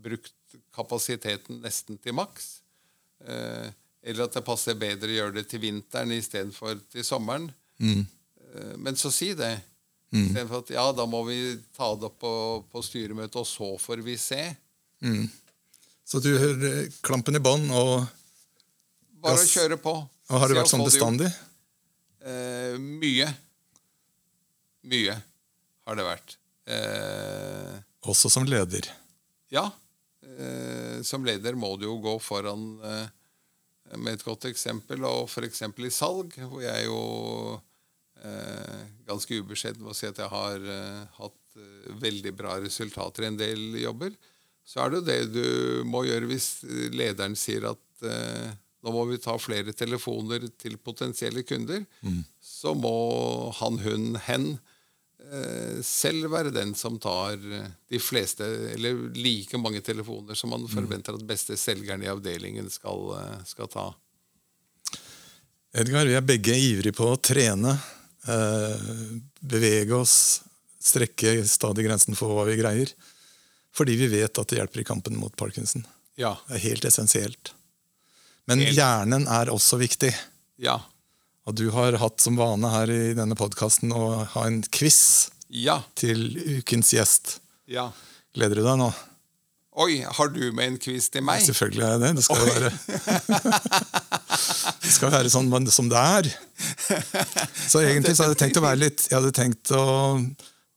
brukt 0.00 0.34
kapasiteten 0.74 1.60
nesten 1.64 1.98
til 2.00 2.16
maks. 2.16 2.58
Uh, 3.20 3.68
eller 4.02 4.24
at 4.24 4.36
det 4.36 4.44
passer 4.46 4.78
bedre 4.80 5.10
å 5.10 5.16
gjøre 5.18 5.36
det 5.40 5.46
til 5.50 5.60
vinteren 5.62 6.12
istedenfor 6.14 6.78
til 6.92 7.04
sommeren. 7.04 7.50
Eh, 8.54 8.76
Men 8.80 8.96
så 8.96 9.10
si 9.12 9.34
det. 9.36 9.58
Istedenfor 10.30 10.64
at 10.64 10.72
ja, 10.74 10.86
da 10.96 11.06
må 11.06 11.22
vi 11.28 11.36
ta 11.76 11.92
det 11.94 12.08
opp 12.08 12.16
på, 12.22 12.32
på 12.72 12.82
styremøtet, 12.82 13.36
og 13.42 13.46
så 13.46 13.68
får 13.78 14.02
vi 14.06 14.16
se. 14.18 14.40
Så 16.10 16.18
du 16.22 16.30
hører 16.38 16.88
klampen 17.06 17.38
i 17.38 17.42
bånn, 17.42 17.68
og, 17.70 18.06
Bare 19.22 19.38
å 19.38 19.46
kjøre 19.46 19.76
på. 19.80 19.92
og 20.00 20.40
har 20.42 20.50
det 20.50 20.56
vært 20.58 20.72
sånn 20.72 20.82
bestandig? 20.82 21.28
Eh, 22.26 22.74
mye. 22.80 23.28
Mye 24.90 25.14
har 25.86 25.98
det 26.00 26.06
vært. 26.08 26.34
Eh, 26.70 27.76
Også 28.10 28.30
som 28.32 28.44
leder. 28.48 28.88
ja. 29.52 29.70
Eh, 30.30 31.00
som 31.02 31.24
leder 31.24 31.56
må 31.58 31.72
du 31.80 31.86
jo 31.86 31.96
gå 32.00 32.12
foran 32.22 32.62
eh, 32.84 33.08
med 33.98 34.14
et 34.14 34.24
godt 34.24 34.44
eksempel, 34.50 35.02
og 35.08 35.26
f.eks. 35.28 35.62
i 35.64 35.90
salg, 35.90 36.34
hvor 36.46 36.60
jeg 36.62 36.84
jo 36.86 36.98
eh, 38.22 38.82
ganske 39.08 39.40
ubeskjeden 39.40 39.82
må 39.82 39.94
si 39.96 40.06
at 40.06 40.20
jeg 40.20 40.30
har 40.30 40.60
eh, 40.60 41.00
hatt 41.18 41.56
eh, 41.56 41.88
veldig 42.04 42.32
bra 42.38 42.58
resultater 42.62 43.24
i 43.26 43.30
en 43.32 43.40
del 43.40 43.64
jobber, 43.82 44.14
så 44.64 44.84
er 44.84 44.90
det 44.90 45.00
jo 45.00 45.06
det 45.08 45.20
du 45.34 45.84
må 45.88 46.04
gjøre 46.06 46.28
hvis 46.30 46.50
lederen 46.94 47.36
sier 47.38 47.70
at 47.72 48.04
eh, 48.06 48.50
nå 48.80 48.92
må 48.94 49.04
vi 49.10 49.20
ta 49.20 49.36
flere 49.40 49.74
telefoner 49.76 50.46
til 50.60 50.78
potensielle 50.80 51.42
kunder. 51.44 51.84
Så 52.40 52.72
må 52.76 52.92
han, 53.58 53.76
hun, 53.84 54.14
hen 54.24 54.46
eh, 55.20 55.80
selv 55.84 56.30
være 56.32 56.52
den 56.54 56.72
som 56.78 56.96
tar 57.02 57.36
eh, 57.36 57.68
de 57.92 58.00
fleste, 58.00 58.46
eller 58.74 59.02
like 59.16 59.60
mange 59.60 59.82
telefoner 59.84 60.38
som 60.38 60.54
man 60.54 60.64
forventer 60.70 61.18
at 61.18 61.26
beste 61.28 61.58
selgeren 61.60 62.04
i 62.04 62.10
avdelingen 62.12 62.70
skal, 62.72 63.04
eh, 63.18 63.36
skal 63.52 63.68
ta. 63.72 63.86
Edgar, 65.76 66.08
vi 66.08 66.16
er 66.18 66.26
begge 66.26 66.56
ivrige 66.56 66.96
på 66.96 67.12
å 67.12 67.20
trene, 67.20 67.76
eh, 68.26 68.88
bevege 69.40 69.94
oss, 69.94 70.16
strekke 70.80 71.44
stadig 71.46 71.84
grensen 71.84 72.16
for 72.16 72.32
hva 72.32 72.48
vi 72.48 72.56
greier. 72.58 72.96
Fordi 73.76 73.94
vi 74.00 74.08
vet 74.10 74.38
at 74.40 74.50
det 74.50 74.58
hjelper 74.58 74.82
i 74.82 74.86
kampen 74.88 75.16
mot 75.20 75.34
parkinson. 75.38 75.84
Ja. 76.18 76.34
Det 76.48 76.58
er 76.58 76.64
helt 76.68 76.84
essensielt. 76.88 77.52
Men 78.50 78.58
Helt. 78.64 78.74
hjernen 78.76 79.28
er 79.30 79.50
også 79.52 79.78
viktig. 79.80 80.10
Ja. 80.58 80.80
Og 81.46 81.54
du 81.56 81.68
har 81.74 81.96
hatt 82.02 82.20
som 82.20 82.36
vane 82.38 82.68
her 82.72 82.90
i 82.90 83.12
denne 83.16 83.36
podkasten 83.38 83.92
å 83.94 84.24
ha 84.34 84.46
en 84.48 84.62
quiz 84.74 85.30
Ja. 85.48 85.82
til 85.94 86.36
ukens 86.58 86.92
gjest. 86.94 87.38
Ja. 87.70 87.90
Gleder 88.34 88.60
du 88.60 88.64
deg 88.66 88.78
nå? 88.78 88.90
Oi, 89.80 90.00
har 90.02 90.28
du 90.34 90.50
med 90.52 90.66
en 90.66 90.78
quiz 90.82 91.06
til 91.14 91.22
meg? 91.22 91.40
Selvfølgelig 91.46 91.84
er 91.86 91.92
jeg 91.94 92.00
det. 92.02 92.10
Det 92.18 92.24
skal 92.26 92.40
jo 92.42 92.46
være 92.50 92.70
Det 94.82 94.90
skal 94.96 95.12
være 95.14 95.30
sånn 95.30 95.70
som 95.70 95.88
det 95.90 96.00
er. 96.00 96.28
Så 97.70 97.80
egentlig 97.84 98.16
så 98.16 98.24
hadde 98.26 98.34
jeg 98.34 98.40
tenkt 98.42 98.58
å 98.58 98.64
være 98.64 98.80
litt 98.82 99.04
Jeg 99.06 99.16
hadde 99.20 99.32
tenkt 99.36 99.70
å 99.76 99.84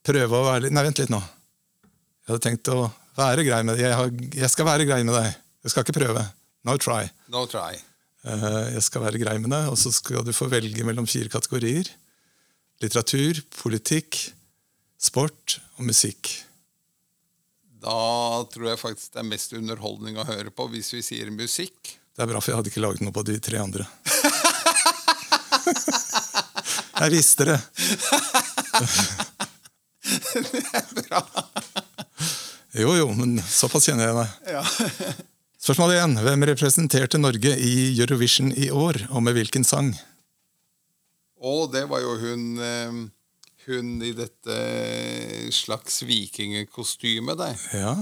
prøve 0.06 0.38
å 0.38 0.46
være 0.46 0.68
litt 0.68 0.76
Nei, 0.76 0.84
vent 0.86 1.02
litt 1.02 1.12
nå. 1.14 1.22
Jeg 2.24 2.32
hadde 2.32 2.44
tenkt 2.46 2.70
å 2.72 2.78
være 3.18 3.44
grei 3.44 3.58
med 3.68 3.76
deg. 3.76 3.84
Jeg, 3.84 3.96
har, 4.00 4.08
jeg 4.46 4.50
skal 4.54 4.66
være 4.70 4.86
grei 4.88 5.02
med 5.04 5.14
deg. 5.18 5.28
Jeg 5.64 5.70
skal 5.74 5.84
ikke 5.86 5.98
prøve. 6.00 6.22
No 6.64 6.74
try. 6.80 7.04
No 7.32 7.42
try. 7.52 7.74
Eh, 8.24 8.64
Jeg 8.78 8.84
skal 8.86 9.04
være 9.04 9.20
grei 9.20 9.36
med 9.44 9.52
deg, 9.52 9.68
og 9.72 9.78
så 9.80 9.90
skal 9.92 10.24
du 10.24 10.32
få 10.36 10.48
velge 10.52 10.86
mellom 10.88 11.08
fire 11.10 11.30
kategorier. 11.32 11.88
Litteratur, 12.84 13.42
politikk, 13.60 14.12
sport 15.04 15.58
og 15.78 15.84
musikk. 15.90 16.32
Da 17.84 17.98
tror 18.54 18.70
jeg 18.72 18.80
faktisk 18.80 19.12
det 19.18 19.20
er 19.20 19.28
mest 19.28 19.52
underholdning 19.60 20.16
å 20.16 20.24
høre 20.28 20.52
på 20.56 20.70
hvis 20.72 20.94
vi 20.96 21.02
sier 21.04 21.28
musikk. 21.36 21.98
Det 22.16 22.24
er 22.24 22.30
bra, 22.30 22.40
for 22.40 22.52
jeg 22.54 22.58
hadde 22.62 22.72
ikke 22.72 22.84
laget 22.86 23.04
noe 23.04 23.16
på 23.16 23.26
de 23.28 23.36
tre 23.44 23.60
andre. 23.60 23.84
Jeg 27.04 27.12
visste 27.12 27.44
det. 27.50 27.58
det 30.54 30.62
er 30.72 30.86
Bra. 31.02 31.20
Jo, 32.74 32.96
jo, 32.98 33.08
men 33.14 33.38
såpass 33.46 33.86
kjenner 33.90 34.10
jeg 34.10 34.16
deg. 34.18 34.56
Ja. 34.56 34.64
Spørsmål 35.64 35.94
igjen. 35.96 36.16
Hvem 36.26 36.46
representerte 36.50 37.20
Norge 37.22 37.54
i 37.62 37.74
Eurovision 38.02 38.50
i 38.58 38.72
år, 38.74 39.04
og 39.14 39.22
med 39.24 39.38
hvilken 39.38 39.64
sang? 39.68 39.94
Å, 41.44 41.54
det 41.72 41.86
var 41.92 42.02
jo 42.04 42.16
hun 42.22 42.44
eh, 42.64 42.98
Hun 43.68 43.90
i 44.04 44.10
dette 44.16 44.56
slags 45.56 46.02
vikingkostyme 46.08 47.38
det. 47.40 47.54
Ja, 47.80 47.96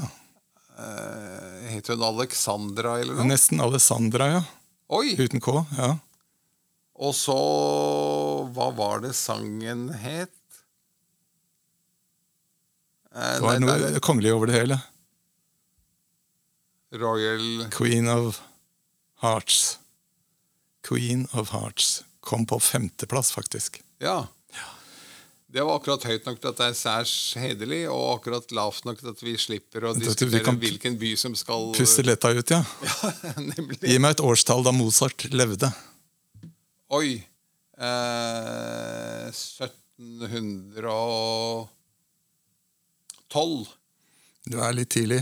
Eh, 0.82 1.74
Het 1.76 1.90
hun 1.92 2.02
Alexandra 2.02 2.96
eller 3.02 3.18
noe? 3.20 3.26
Nesten 3.30 3.60
Alessandra, 3.62 4.30
ja. 4.32 4.40
Oi! 4.96 5.12
Uten 5.20 5.42
K. 5.44 5.60
ja. 5.78 5.90
Og 7.02 7.12
så 7.14 7.36
Hva 8.56 8.70
var 8.74 9.04
det 9.04 9.12
sangen 9.20 9.90
het? 10.02 10.32
Eh, 13.16 13.34
Det 13.36 13.44
var 13.44 13.60
nei, 13.60 13.78
noe 13.92 14.00
kongelig 14.04 14.34
over 14.36 14.48
det 14.52 14.56
hele. 14.60 14.80
Royal 16.92 17.68
Queen 17.72 18.08
of 18.12 18.42
Hearts. 19.22 19.78
Queen 20.84 21.28
of 21.34 21.50
Hearts. 21.56 22.04
Kom 22.20 22.46
på 22.46 22.60
femteplass, 22.60 23.32
faktisk. 23.32 23.82
Ja. 24.00 24.28
Det 25.52 25.64
var 25.68 25.76
akkurat 25.82 26.04
høyt 26.08 26.24
nok 26.26 26.38
til 26.40 26.48
at 26.48 26.60
det 26.62 26.68
er 26.70 26.76
særs 26.80 27.14
hederlig, 27.36 27.82
og 27.92 28.14
akkurat 28.22 28.54
lavt 28.56 28.86
nok 28.88 29.02
til 29.02 29.10
at 29.12 29.20
vi 29.24 29.34
slipper 29.36 29.84
å 29.90 29.92
diskutere 29.98 30.40
kan 30.46 30.56
hvilken 30.62 30.96
by 31.02 31.10
som 31.20 31.36
skal 31.36 31.74
Puste 31.76 32.06
letta 32.08 32.32
ut, 32.32 32.54
ja. 32.54 32.62
Ja. 33.28 33.58
Gi 33.84 33.98
meg 34.00 34.16
et 34.16 34.24
årstall 34.24 34.64
da 34.64 34.72
Mozart 34.72 35.26
levde. 35.36 35.68
Oi. 36.96 37.18
Eh, 37.76 39.28
1712. 43.32 43.68
Du 44.52 44.58
er 44.60 44.74
litt 44.76 44.90
tidlig. 44.92 45.22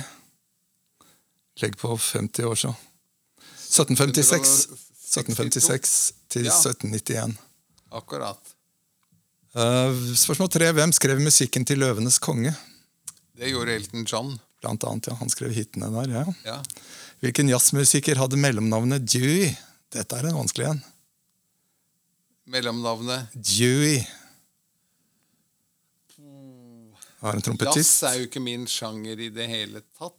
Legg 1.62 1.76
på 1.78 1.92
50 1.98 2.46
år, 2.48 2.56
så. 2.56 2.74
1756. 3.70 4.54
1756 5.10 6.14
til 6.32 6.46
Ja. 6.48 6.54
1791. 6.56 7.36
Akkurat. 7.92 8.40
Uh, 9.56 9.94
spørsmål 10.16 10.50
tre. 10.54 10.72
Hvem 10.72 10.92
skrev 10.94 11.20
musikken 11.22 11.66
til 11.66 11.80
'Løvenes 11.82 12.20
konge'? 12.22 12.54
Det 13.36 13.50
gjorde 13.52 13.76
Elton 13.76 14.06
John. 14.06 14.40
Blant 14.62 14.84
annet, 14.84 15.08
ja. 15.08 15.16
Han 15.16 15.30
skrev 15.30 15.52
hitene 15.54 15.90
der. 15.90 16.10
ja. 16.20 16.26
Ja. 16.46 16.62
Hvilken 17.20 17.50
jazzmusiker 17.50 18.16
hadde 18.16 18.38
mellomnavnet 18.38 19.06
Dewey? 19.12 19.56
Dette 19.92 20.16
er 20.16 20.30
en 20.30 20.36
vanskelig 20.38 20.70
en. 20.70 20.84
Mellomnavnet 22.48 23.28
Dewey. 23.34 24.00
Har 27.20 27.36
en 27.36 27.42
Jazz 27.42 27.46
trompetist. 27.50 28.04
er 28.08 28.22
jo 28.22 28.30
ikke 28.30 28.42
min 28.44 28.66
sjanger 28.70 29.20
i 29.20 29.30
det 29.34 29.48
hele 29.52 29.82
tatt. 29.98 30.16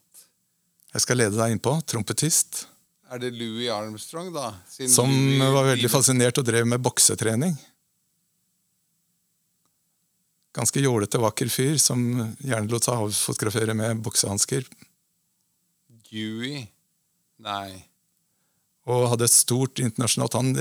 Jeg 0.92 1.04
skal 1.06 1.20
lede 1.22 1.38
deg 1.38 1.54
innpå. 1.54 1.76
Trompetist. 1.88 2.64
Er 3.10 3.18
det 3.22 3.32
Louis 3.34 3.70
Armstrong, 3.72 4.30
da? 4.34 4.52
Siden 4.70 4.92
Som 4.92 5.10
Louis 5.10 5.54
var 5.54 5.68
veldig 5.72 5.90
fascinert 5.90 6.38
og 6.38 6.46
drev 6.46 6.66
med 6.68 6.82
boksetrening. 6.82 7.56
Ganske 10.54 10.82
jålete, 10.82 11.18
vakker 11.22 11.50
fyr 11.50 11.78
som 11.78 12.02
gjerne 12.42 12.70
lot 12.70 12.86
seg 12.86 12.98
avfotografere 12.98 13.74
med 13.78 14.02
boksehansker. 14.04 14.66
Dewey? 16.10 16.64
Nei. 17.40 17.86
Og 18.90 19.06
hadde 19.12 19.28
et 19.28 19.34
stort 19.34 19.78
internasjonalt 19.78 20.34
Han 20.34 20.52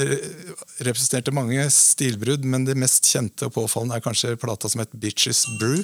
representerte 0.86 1.34
mange 1.34 1.64
stilbrudd, 1.74 2.46
men 2.46 2.68
det 2.68 2.78
mest 2.78 3.10
kjente 3.10 3.50
og 3.50 3.56
påfallende 3.58 3.98
er 3.98 4.06
kanskje 4.06 4.38
plata 4.38 4.70
som 4.70 4.84
het 4.84 4.94
Bitches 4.94 5.46
Brew. 5.58 5.82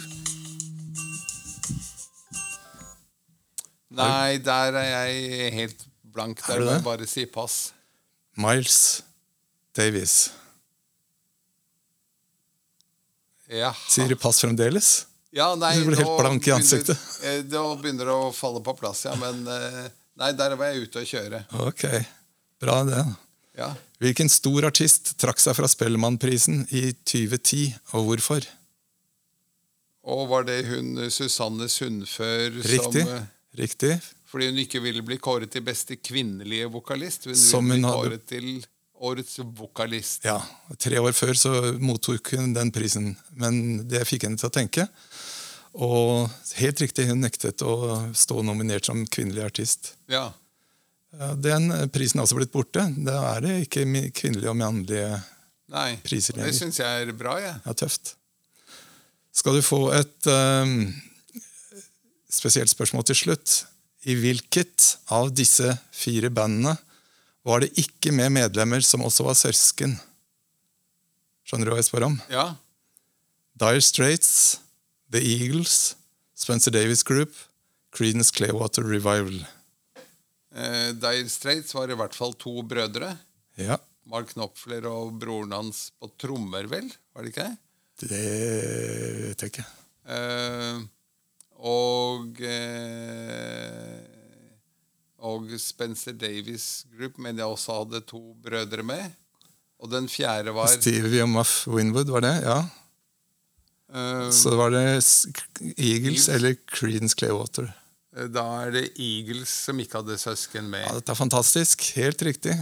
Nei, 3.96 4.38
der 4.44 4.76
er 4.82 4.88
jeg 4.92 5.52
helt 5.56 5.86
blank. 6.16 6.42
Er 6.50 6.60
Der 6.60 6.66
må 6.66 6.72
jeg 6.78 6.84
bare 6.86 7.08
si 7.10 7.26
pass. 7.26 7.60
Miles 8.36 9.04
Davies. 9.76 10.16
Ja. 13.52 13.74
Sier 13.90 14.10
du 14.10 14.16
pass 14.20 14.42
fremdeles? 14.42 15.06
ja 15.36 15.50
nei, 15.60 15.74
Du 15.78 15.90
ble 15.90 16.00
helt 16.00 16.16
blank 16.18 16.48
i 16.48 16.54
ansiktet. 16.56 16.98
Begynner, 17.22 17.50
Da 17.52 17.64
begynner 17.82 18.10
det 18.10 18.16
å 18.16 18.32
falle 18.34 18.62
på 18.64 18.74
plass, 18.80 19.04
ja. 19.06 19.14
Men 19.20 19.44
eh, 19.52 19.86
nei, 20.22 20.32
der 20.38 20.56
var 20.58 20.72
jeg 20.72 20.88
ute 20.88 21.04
å 21.04 21.08
kjøre. 21.10 21.42
Ok, 21.68 21.84
bra 22.64 22.80
det. 22.88 23.04
Ja. 23.60 23.70
Hvilken 24.04 24.32
stor 24.32 24.68
artist 24.68 25.14
trakk 25.22 25.40
seg 25.44 25.56
fra 25.58 25.68
Spellemannprisen 25.72 26.66
i 26.76 26.90
2010, 27.08 27.76
og 27.96 28.10
hvorfor? 28.10 28.48
Og 30.06 30.26
var 30.30 30.46
det 30.48 30.60
hun 30.68 30.96
Susanne 31.12 31.68
Sundfør 31.72 32.60
Riktig. 32.62 33.06
som 33.06 33.14
eh, 33.16 33.30
Riktig. 33.58 34.00
Fordi 34.30 34.50
hun 34.50 34.58
ikke 34.66 34.82
ville 34.84 35.02
bli 35.06 35.18
kåret 35.18 35.52
til 35.54 35.62
beste 35.64 35.96
kvinnelige 35.98 36.68
vokalist. 36.72 37.26
Hun 37.30 37.36
Som 37.40 37.70
hun 37.72 37.84
hadde- 37.84 38.10
kåret 38.10 38.26
til 38.28 38.66
årets 39.02 39.38
vokalist. 39.58 40.24
Ja, 40.26 40.42
Tre 40.80 40.98
år 41.00 41.12
før 41.14 41.34
så 41.36 41.52
mottok 41.80 42.32
hun 42.36 42.54
den 42.54 42.72
prisen, 42.72 43.16
men 43.36 43.88
det 43.88 44.06
fikk 44.08 44.24
henne 44.24 44.38
til 44.38 44.50
å 44.50 44.54
tenke. 44.54 44.88
Og 45.76 46.30
helt 46.56 46.80
riktig, 46.80 47.08
hun 47.10 47.20
nektet 47.22 47.62
å 47.62 48.14
stå 48.16 48.42
nominert 48.44 48.86
som 48.86 49.06
kvinnelig 49.06 49.44
artist. 49.44 49.94
Ja. 50.08 50.30
Den 51.36 51.70
prisen 51.92 52.20
er 52.20 52.24
også 52.26 52.36
blitt 52.40 52.52
borte. 52.52 52.84
Da 53.06 53.36
er 53.36 53.42
det 53.42 53.56
ikke 53.70 53.86
kvinnelige 54.16 54.50
og 54.52 54.58
mannlige 54.60 55.22
Nei. 55.72 55.96
Priser 56.04 56.34
Det 56.36 56.44
lenger. 56.44 56.54
syns 56.60 56.78
jeg 56.80 57.08
er 57.08 57.12
bra, 57.14 57.38
Ja. 57.40 57.56
Ja, 57.66 57.74
tøft. 57.74 58.16
Skal 59.34 59.54
du 59.56 59.62
få 59.62 59.92
et 59.94 60.22
ehm, 60.32 60.94
spesielt 62.36 62.72
spørsmål 62.72 63.08
til 63.10 63.20
slutt. 63.24 63.56
I 64.06 64.16
hvilket 64.20 64.92
av 65.14 65.32
disse 65.34 65.72
fire 65.96 66.30
bandene 66.34 66.76
var 67.46 67.62
det 67.62 67.72
ikke 67.80 68.14
med 68.14 68.34
medlemmer 68.36 68.84
som 68.86 69.06
også 69.06 69.26
var 69.26 69.38
søsken? 69.38 69.96
Skjønner 71.46 71.70
du 71.70 71.74
hva 71.74 71.82
jeg 71.82 71.90
spør 71.90 72.08
om? 72.10 72.20
Ja. 72.30 72.48
Dire 73.58 73.82
Straits, 73.86 74.60
The 75.14 75.22
Eagles, 75.22 75.96
Spencer 76.38 76.74
Davis 76.74 77.06
Group, 77.06 77.34
Creedence 77.96 78.34
Claywater 78.34 78.86
Revival. 78.86 79.46
Eh, 80.56 80.90
Dire 80.98 81.30
Straits 81.30 81.74
var 81.78 81.90
i 81.90 81.98
hvert 81.98 82.18
fall 82.18 82.34
to 82.42 82.60
brødre. 82.66 83.14
Ja, 83.62 83.78
Mark 84.10 84.34
Knopfler 84.36 84.86
og 84.90 85.16
broren 85.22 85.54
hans 85.56 85.88
på 85.98 86.10
trommer, 86.22 86.68
vel? 86.70 86.90
Var 87.16 87.26
det 87.26 87.34
ikke? 87.34 87.52
det 88.04 88.26
vet 89.30 89.44
jeg 89.44 89.52
ikke. 89.54 89.64
Eh, 90.12 90.82
og 91.60 92.42
eh, 92.44 94.02
Og 95.26 95.48
Spencer 95.60 96.14
Davies 96.14 96.86
Group 96.98 97.18
mener 97.18 97.42
jeg 97.44 97.54
også 97.56 97.80
hadde 97.80 98.02
to 98.06 98.36
brødre 98.44 98.84
med. 98.84 99.16
Og 99.82 99.90
den 99.92 100.10
fjerde 100.10 100.54
var 100.56 100.70
Stevie 100.72 101.24
og 101.24 101.30
Muff 101.30 101.68
Winwood, 101.68 102.12
var 102.14 102.22
det? 102.26 102.36
Ja. 102.46 102.60
Um, 103.90 104.32
Så 104.32 104.56
var 104.58 104.70
det 104.74 104.84
Eagles 104.86 105.26
Eagles. 105.78 106.30
eller 106.30 106.56
Creedence 106.68 107.16
Claywater. 107.18 107.72
Da 108.32 108.46
er 108.66 108.72
det 108.72 108.86
Eagles 109.00 109.50
som 109.66 109.80
ikke 109.80 110.00
hadde 110.00 110.18
søsken 110.18 110.70
med. 110.72 110.86
Ja, 110.88 110.94
dette 110.96 111.12
er 111.12 111.20
fantastisk. 111.20 111.84
Helt 111.98 112.22
riktig. 112.24 112.56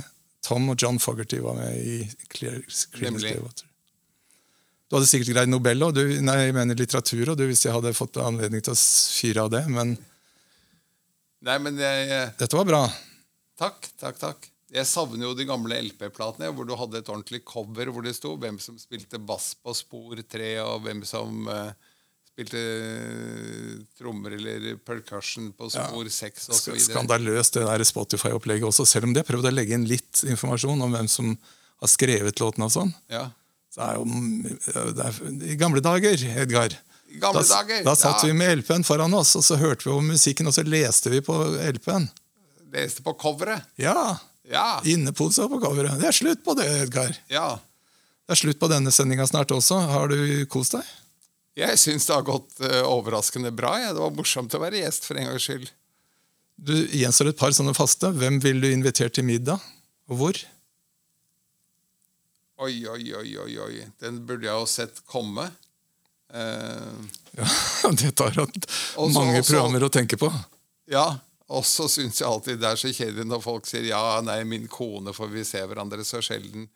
Tom 0.43 0.69
og 0.73 0.81
John 0.81 0.99
Fogerty 0.99 1.39
var 1.43 1.55
med 1.59 1.77
i 1.77 1.99
Creedence 2.33 2.87
Nemlig. 2.99 3.35
Du 4.93 4.99
hadde 4.99 5.07
sikkert 5.09 5.31
greid 5.33 5.49
Nobel, 5.49 5.79
og 5.81 5.95
du, 5.97 6.03
nei, 6.21 6.35
jeg 6.37 6.53
mener 6.53 6.77
litteratur, 6.77 7.31
og 7.31 7.37
du, 7.39 7.47
hvis 7.49 7.63
jeg 7.65 7.73
hadde 7.73 7.95
fått 7.97 8.19
anledning 8.21 8.61
til 8.61 8.75
å 8.75 8.77
fyre 8.77 9.47
av 9.47 9.49
det, 9.49 9.63
men 9.73 9.95
Nei, 11.43 11.55
men 11.57 11.81
jeg, 11.81 12.03
eh, 12.13 12.29
dette 12.37 12.59
var 12.59 12.67
bra. 12.69 12.83
Takk, 13.57 13.89
takk, 13.97 14.19
takk. 14.21 14.45
Jeg 14.69 14.85
savner 14.85 15.25
jo 15.25 15.33
de 15.33 15.47
gamle 15.49 15.81
LP-platene 15.89 16.51
hvor 16.53 16.69
du 16.69 16.75
hadde 16.77 17.01
et 17.01 17.09
ordentlig 17.09 17.41
cover 17.41 17.89
hvor 17.89 18.05
det 18.05 18.13
sto 18.19 18.35
hvem 18.37 18.61
som 18.61 18.77
spilte 18.77 19.17
bass 19.17 19.55
på 19.57 19.73
spor 19.81 20.21
tre, 20.29 20.53
og 20.61 20.85
hvem 20.85 21.01
som 21.09 21.49
uh, 21.49 21.73
spilte 22.29 22.61
eh, 22.61 23.75
trommer 23.97 24.37
eller 24.37 24.77
percussion 24.77 25.49
på 25.57 25.73
spor 25.73 26.13
seks 26.13 26.51
ja. 26.51 26.55
osv. 26.55 26.77
Skandaløst 26.85 27.57
det 27.57 27.65
der 27.65 27.89
Spotify-opplegget 27.89 28.69
også, 28.69 28.85
selv 28.85 29.09
om 29.09 29.17
de 29.17 29.25
har 29.25 29.29
prøvd 29.33 29.49
å 29.49 29.57
legge 29.57 29.73
inn 29.73 29.89
litt 29.89 30.21
informasjon 30.21 30.85
om 30.85 30.93
hvem 31.01 31.09
som 31.09 31.33
har 31.81 31.97
skrevet 31.97 32.45
låtene 32.45 32.69
og 32.69 32.77
sånn. 32.77 32.99
Ja. 33.09 33.31
Så 33.73 33.81
er 33.81 33.95
jo, 33.97 34.03
det 34.93 35.05
er, 35.07 35.19
I 35.49 35.55
gamle 35.57 35.81
dager, 35.81 36.13
Edgar, 36.43 36.75
gamle 37.21 37.41
da, 37.41 37.61
dager! 37.63 37.79
da 37.87 37.95
satt 37.97 38.21
ja, 38.21 38.29
vi 38.29 38.35
med 38.37 38.59
LP-en 38.59 38.85
foran 38.85 39.13
oss, 39.17 39.31
og 39.39 39.45
så 39.45 39.57
hørte 39.57 39.87
vi 39.87 39.93
om 39.95 40.11
musikken, 40.13 40.49
og 40.49 40.53
så 40.53 40.61
leste 40.67 41.09
vi 41.09 41.23
på 41.25 41.33
LP-en. 41.73 42.05
Leste 42.73 43.01
på 43.05 43.15
coveret. 43.17 43.65
Ja, 43.81 44.19
Ja. 44.43 44.81
Innepose 44.83 45.45
på 45.47 45.57
coveret. 45.63 45.95
Det 46.01 46.09
er 46.09 46.15
slutt 46.15 46.41
på 46.43 46.53
det, 46.59 46.65
Edgar. 46.83 47.13
ja. 47.31 47.53
Det 48.27 48.35
er 48.35 48.39
slutt 48.39 48.59
på 48.59 48.67
denne 48.71 48.91
sendinga 48.91 49.25
snart 49.27 49.51
også. 49.55 49.77
Har 49.87 50.07
du 50.11 50.45
kost 50.51 50.75
deg? 50.75 50.83
Jeg 51.59 51.79
syns 51.79 52.05
det 52.07 52.13
har 52.15 52.23
gått 52.27 52.59
eh, 52.63 52.81
overraskende 52.87 53.51
bra. 53.55 53.73
Ja. 53.81 53.89
Det 53.95 53.99
var 54.03 54.13
morsomt 54.15 54.53
å 54.55 54.61
være 54.61 54.79
gjest 54.83 55.07
for 55.07 55.19
en 55.19 55.27
gangs 55.31 55.43
skyld. 55.47 55.71
Du 56.55 56.73
gjenstår 56.75 57.31
et 57.33 57.39
par 57.39 57.51
sånne 57.55 57.73
faste. 57.75 58.11
Hvem 58.15 58.37
vil 58.43 58.61
du 58.63 58.69
invitere 58.71 59.11
til 59.15 59.27
middag, 59.27 59.59
og 60.11 60.19
hvor? 60.21 60.39
Oi, 62.63 62.77
oi, 62.87 63.03
oi, 63.19 63.29
oi, 63.43 63.53
oi. 63.65 63.83
Den 63.99 64.21
burde 64.27 64.47
jeg 64.47 64.55
jo 64.55 64.65
sett 64.69 65.01
komme. 65.09 65.49
Eh, 66.33 66.95
Ja, 67.37 67.47
Det 67.99 68.11
tar 68.15 68.35
at 68.43 68.67
Og 69.01 69.11
mange 69.13 69.39
og 69.39 69.45
så- 69.45 69.53
programmer 69.55 69.83
å 69.87 69.91
tenke 69.91 70.17
på. 70.21 70.29
Ja, 70.91 71.07
og 71.49 71.63
så 71.67 71.87
syns 71.91 72.19
jeg 72.21 72.27
alltid 72.29 72.59
det 72.61 72.69
er 72.69 72.79
så 72.79 72.91
kjedelig 72.93 73.25
når 73.27 73.41
folk 73.43 73.65
sier 73.69 73.83
'ja, 73.87 74.21
nei, 74.21 74.43
min 74.43 74.67
kone', 74.67 75.13
for 75.13 75.27
vi 75.27 75.43
ser 75.43 75.67
hverandre 75.67 76.03
så 76.05 76.21
sjelden. 76.21 76.67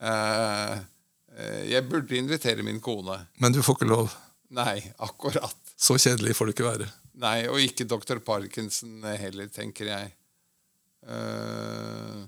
Eh, 0.00 0.78
eh, 1.36 1.62
jeg 1.70 1.88
burde 1.88 2.16
invitere 2.16 2.62
min 2.64 2.80
kone. 2.80 3.26
Men 3.38 3.52
du 3.52 3.60
får 3.62 3.76
ikke 3.78 3.88
lov. 3.90 4.14
Nei, 4.50 4.92
akkurat. 4.98 5.54
Så 5.76 5.94
kjedelig 5.98 6.34
får 6.36 6.46
det 6.46 6.54
ikke 6.56 6.70
være. 6.72 6.88
Nei, 7.18 7.46
og 7.48 7.58
ikke 7.58 7.84
dr. 7.86 8.18
Parkinson 8.18 9.02
heller, 9.02 9.46
tenker 9.48 9.86
jeg. 9.86 10.12
Eh, 11.06 12.26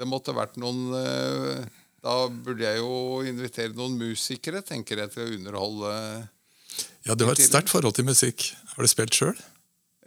det 0.00 0.08
måtte 0.08 0.34
vært 0.36 0.56
noen 0.60 0.94
eh, 0.96 1.64
Da 2.00 2.16
burde 2.32 2.64
jeg 2.64 2.80
jo 2.80 3.20
invitere 3.28 3.76
noen 3.76 3.98
musikere, 4.00 4.64
tenker 4.64 5.02
jeg, 5.04 5.14
til 5.14 5.26
å 5.26 5.32
underholde 5.36 5.94
Ja, 7.04 7.16
Du 7.16 7.26
har 7.28 7.36
et 7.36 7.44
sterkt 7.44 7.72
forhold 7.72 7.98
til 7.98 8.08
musikk. 8.08 8.50
Har 8.74 8.86
du 8.86 8.90
spilt 8.90 9.16
sjøl? 9.16 9.36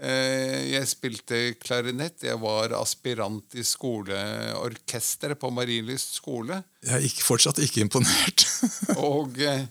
Eh, 0.03 0.73
jeg 0.73 0.89
spilte 0.89 1.39
klarinett. 1.61 2.25
Jeg 2.25 2.39
var 2.41 2.73
aspirant 2.79 3.55
i 3.55 3.63
skoleorkesteret 3.67 5.39
på 5.39 5.51
Marienlyst 5.53 6.17
skole. 6.17 6.63
Jeg 6.83 6.97
er 6.97 7.07
ikke, 7.07 7.27
fortsatt 7.27 7.61
ikke 7.63 7.85
imponert. 7.85 8.47
Og 9.11 9.37
eh, 9.45 9.67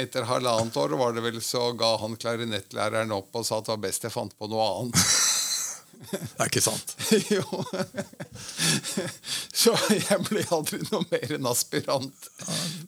etter 0.00 0.26
halvannet 0.30 0.80
år 0.80 0.96
var 0.98 1.14
det 1.14 1.26
vel 1.26 1.40
så 1.44 1.68
ga 1.78 1.94
han 2.00 2.16
klarinettlæreren 2.16 3.12
opp 3.14 3.34
og 3.36 3.46
sa 3.46 3.60
at 3.60 3.68
det 3.68 3.74
var 3.76 3.84
best 3.84 4.08
jeg 4.08 4.14
fant 4.14 4.34
på 4.38 4.50
noe 4.50 4.66
annet. 4.80 5.04
Det 6.10 6.40
er 6.40 6.50
ikke 6.50 6.62
sant. 6.64 6.94
jo. 7.36 7.62
Så 9.54 9.74
jeg 9.92 10.20
ble 10.28 10.44
aldri 10.54 10.80
noe 10.90 11.04
mer 11.10 11.34
enn 11.36 11.48
aspirant. 11.50 12.28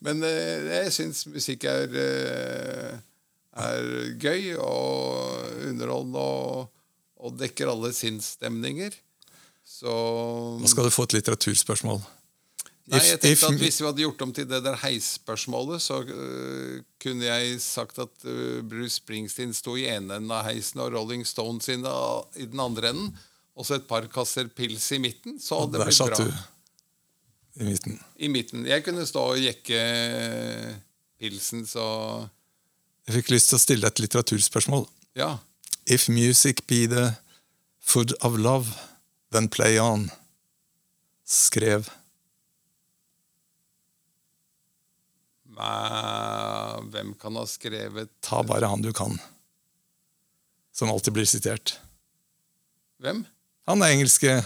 Men 0.05 0.25
eh, 0.27 0.69
jeg 0.83 0.95
syns 0.97 1.25
musikk 1.31 1.66
er, 1.71 1.97
eh, 2.03 2.97
er 3.66 3.90
gøy 4.23 4.55
og 4.59 5.66
underholdende 5.71 6.23
og, 6.23 6.71
og 7.23 7.40
dekker 7.40 7.73
alle 7.73 7.92
sinnsstemninger. 7.97 8.97
Så 9.66 9.90
Nå 10.61 10.71
skal 10.71 10.87
du 10.87 10.95
få 10.95 11.09
et 11.09 11.19
litteraturspørsmål. 11.19 12.05
Nei, 12.87 13.01
jeg 13.03 13.18
tenkte 13.18 13.49
at 13.51 13.59
Hvis 13.59 13.81
vi 13.81 13.87
hadde 13.88 14.03
gjort 14.05 14.20
om 14.22 14.33
til 14.35 14.46
det 14.46 14.61
der 14.62 14.77
heisspørsmålet, 14.79 15.83
så 15.83 16.01
uh, 16.07 16.77
kunne 17.03 17.27
jeg 17.27 17.57
sagt 17.64 17.99
at 18.03 18.27
uh, 18.29 18.61
Bruce 18.62 19.01
Springsteen 19.01 19.55
sto 19.57 19.75
i 19.75 19.88
ene 19.90 20.20
enden 20.20 20.31
av 20.31 20.46
heisen 20.46 20.85
og 20.85 20.92
Rolling 20.94 21.25
Stones 21.27 21.66
i 21.72 21.79
den 21.81 22.62
andre 22.62 22.92
enden, 22.92 23.11
og 23.57 23.66
så 23.66 23.81
et 23.81 23.88
par 23.90 24.07
kasser 24.12 24.46
pils 24.55 24.87
i 24.94 25.01
midten. 25.03 25.40
Så 25.42 25.59
hadde 25.59 25.81
det 25.81 25.88
blitt 25.88 25.99
bra. 25.99 26.12
Der 26.12 26.31
satt 26.31 26.31
du 26.31 26.55
i 27.57 27.64
midten. 27.64 27.99
I 28.16 28.29
midten. 28.29 28.66
Jeg 28.68 28.85
kunne 28.85 29.07
stå 29.09 29.22
og 29.33 29.40
jekke 29.40 29.83
pilsen, 31.18 31.66
så 31.66 31.87
Jeg 33.07 33.20
fikk 33.20 33.31
lyst 33.33 33.51
til 33.51 33.59
å 33.59 33.62
stille 33.62 33.87
deg 33.87 33.94
et 33.94 34.03
litteraturspørsmål. 34.05 34.87
Ja. 35.16 35.38
If 35.87 36.09
music 36.11 36.66
be 36.66 36.87
the 36.90 37.16
food 37.81 38.12
of 38.20 38.37
love, 38.38 38.75
then 39.33 39.49
play 39.49 39.79
on. 39.79 40.11
Skrev 41.25 41.88
Men 45.57 46.90
hvem 46.92 47.14
kan 47.21 47.37
ha 47.40 47.47
skrevet 47.49 48.11
Ta 48.25 48.42
bare 48.45 48.69
han 48.69 48.85
du 48.85 48.92
kan. 48.97 49.16
Som 50.77 50.90
alltid 50.92 51.16
blir 51.16 51.29
sitert. 51.29 51.79
Hvem? 53.01 53.25
Han 53.66 53.83
er 53.83 53.95
engelske 53.97 54.37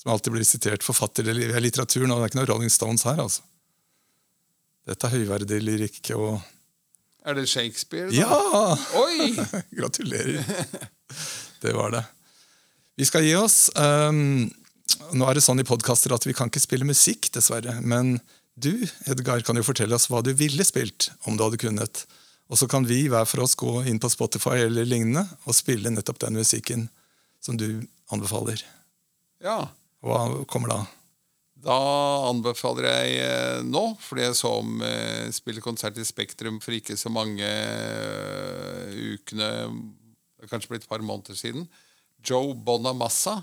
som 0.00 0.12
alltid 0.12 0.32
blir 0.32 0.46
sitert. 0.46 0.84
Forfatter 0.86 1.28
i 1.28 1.60
litteraturen, 1.60 2.12
og 2.14 2.20
det 2.20 2.28
er 2.28 2.32
ikke 2.32 2.40
noe 2.40 2.50
Rolling 2.52 2.72
Stones 2.72 3.04
her, 3.08 3.18
altså. 3.20 3.42
Dette 4.88 5.06
er 5.06 5.18
høyverdig 5.18 5.58
lyrikk 5.62 6.14
og 6.16 6.40
Er 7.28 7.36
det 7.36 7.44
Shakespeare? 7.50 8.08
da? 8.08 8.16
Ja! 8.16 8.78
Oi! 9.02 9.34
Gratulerer. 9.78 10.46
Det 11.60 11.74
var 11.76 11.92
det. 11.92 12.04
Vi 12.96 13.04
skal 13.04 13.26
gi 13.26 13.34
oss. 13.36 13.68
Um, 13.76 14.48
nå 15.12 15.28
er 15.28 15.36
det 15.36 15.44
sånn 15.44 15.60
i 15.60 15.66
podkaster 15.68 16.14
at 16.16 16.24
vi 16.26 16.34
kan 16.36 16.48
ikke 16.48 16.62
spille 16.62 16.88
musikk, 16.88 17.28
dessverre. 17.34 17.76
Men 17.84 18.16
du, 18.60 18.74
Edgar, 19.10 19.42
kan 19.46 19.58
jo 19.58 19.66
fortelle 19.66 19.96
oss 19.96 20.08
hva 20.10 20.22
du 20.24 20.32
ville 20.36 20.64
spilt 20.66 21.10
om 21.28 21.36
du 21.36 21.44
hadde 21.46 21.60
kunnet. 21.60 22.04
Og 22.50 22.58
så 22.58 22.66
kan 22.70 22.86
vi 22.86 23.04
hver 23.10 23.28
for 23.30 23.44
oss 23.44 23.56
gå 23.58 23.80
inn 23.86 24.00
på 24.02 24.10
Spotify 24.10 24.64
eller 24.66 24.88
lignende 24.88 25.22
og 25.46 25.56
spille 25.56 25.92
nettopp 25.92 26.18
den 26.24 26.38
musikken 26.40 26.88
som 27.40 27.58
du 27.60 27.84
anbefaler. 28.10 28.62
Ja. 29.42 29.70
Hva 30.00 30.24
kommer 30.50 30.72
da? 30.72 30.80
Da 31.60 31.76
anbefaler 32.30 32.86
jeg 32.88 33.16
eh, 33.20 33.62
nå, 33.68 33.82
fordi 34.00 34.24
jeg 34.24 34.36
så 34.38 34.54
om 34.62 34.80
eh, 34.84 35.28
spille 35.34 35.60
konsert 35.60 35.98
i 36.00 36.06
Spektrum 36.08 36.56
for 36.64 36.72
ikke 36.72 36.96
så 36.96 37.12
mange 37.12 37.44
eh, 37.44 38.94
ukene 39.12 39.50
Det 39.68 40.48
er 40.48 40.52
kanskje 40.52 40.72
blitt 40.72 40.86
et 40.86 40.92
par 40.92 41.04
måneder 41.04 41.36
siden. 41.36 41.66
Joe 42.24 42.54
Bonamassa 42.56 43.42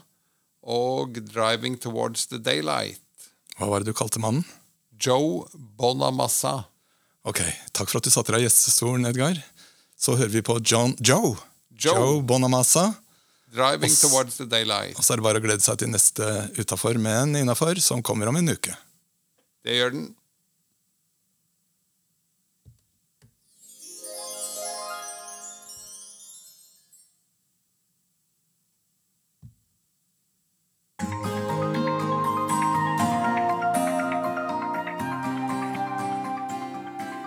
og 0.65 1.19
'Driving 1.21 1.77
Towards 1.77 2.25
the 2.27 2.41
Daylight'. 2.41 3.29
Hva 3.57 3.69
var 3.69 3.81
det 3.81 3.93
du 3.93 3.97
kalte 3.97 4.21
mannen? 4.21 4.45
Joe 4.99 5.45
Bonamassa. 5.77 6.65
Ok, 7.27 7.41
Takk 7.75 7.89
for 7.91 7.99
at 7.99 8.07
du 8.07 8.09
satte 8.13 8.31
deg 8.33 8.45
i 8.45 8.47
gjestestolen, 8.47 9.05
Edgar. 9.09 9.35
Så 9.99 10.15
hører 10.17 10.31
vi 10.31 10.41
på 10.45 10.59
John 10.63 10.95
Joe. 11.01 11.35
Joe. 11.77 12.21
Bonamassa. 12.21 12.95
'Driving 13.53 13.91
Oss- 13.91 14.01
Towards 14.01 14.37
the 14.37 14.45
Daylight'. 14.45 14.97
Og 14.97 15.03
så 15.03 15.13
er 15.13 15.17
det 15.17 15.23
bare 15.23 15.39
å 15.39 15.43
glede 15.43 15.61
seg 15.63 15.77
til 15.79 15.87
neste 15.89 16.25
utafor, 16.59 16.97
men 16.99 17.35
innafor, 17.35 17.79
som 17.81 18.01
kommer 18.03 18.27
om 18.27 18.35
en 18.35 18.49
uke. 18.49 18.75
Det 19.63 19.75
gjør 19.77 19.91
den. 19.95 20.15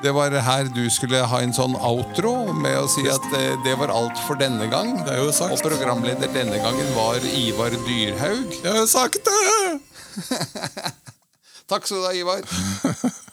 Det 0.02 0.12
var 0.16 0.32
her 0.32 0.68
du 0.72 0.86
skulle 0.90 1.18
ha 1.28 1.40
en 1.44 1.52
sånn 1.52 1.74
outro 1.76 2.32
med 2.56 2.78
å 2.80 2.86
si 2.88 3.04
at 3.12 3.26
eh, 3.36 3.56
det 3.66 3.74
var 3.76 3.92
alt 3.92 4.20
for 4.24 4.40
denne 4.40 4.64
gang. 4.72 4.94
Det 5.04 5.12
er 5.12 5.20
jo 5.20 5.32
sagt. 5.34 5.58
Og 5.58 5.64
programleder 5.66 6.32
denne 6.32 6.56
gangen 6.62 6.88
var 6.96 7.20
Ivar 7.36 7.76
Dyrhaug. 7.84 8.54
Jeg 8.62 8.76
har 8.78 8.88
sagt 8.88 9.28
det! 9.28 9.80
Takk 11.70 11.84
skal 11.84 12.00
du 12.00 12.06
ha, 12.08 12.14
Ivar. 12.16 13.20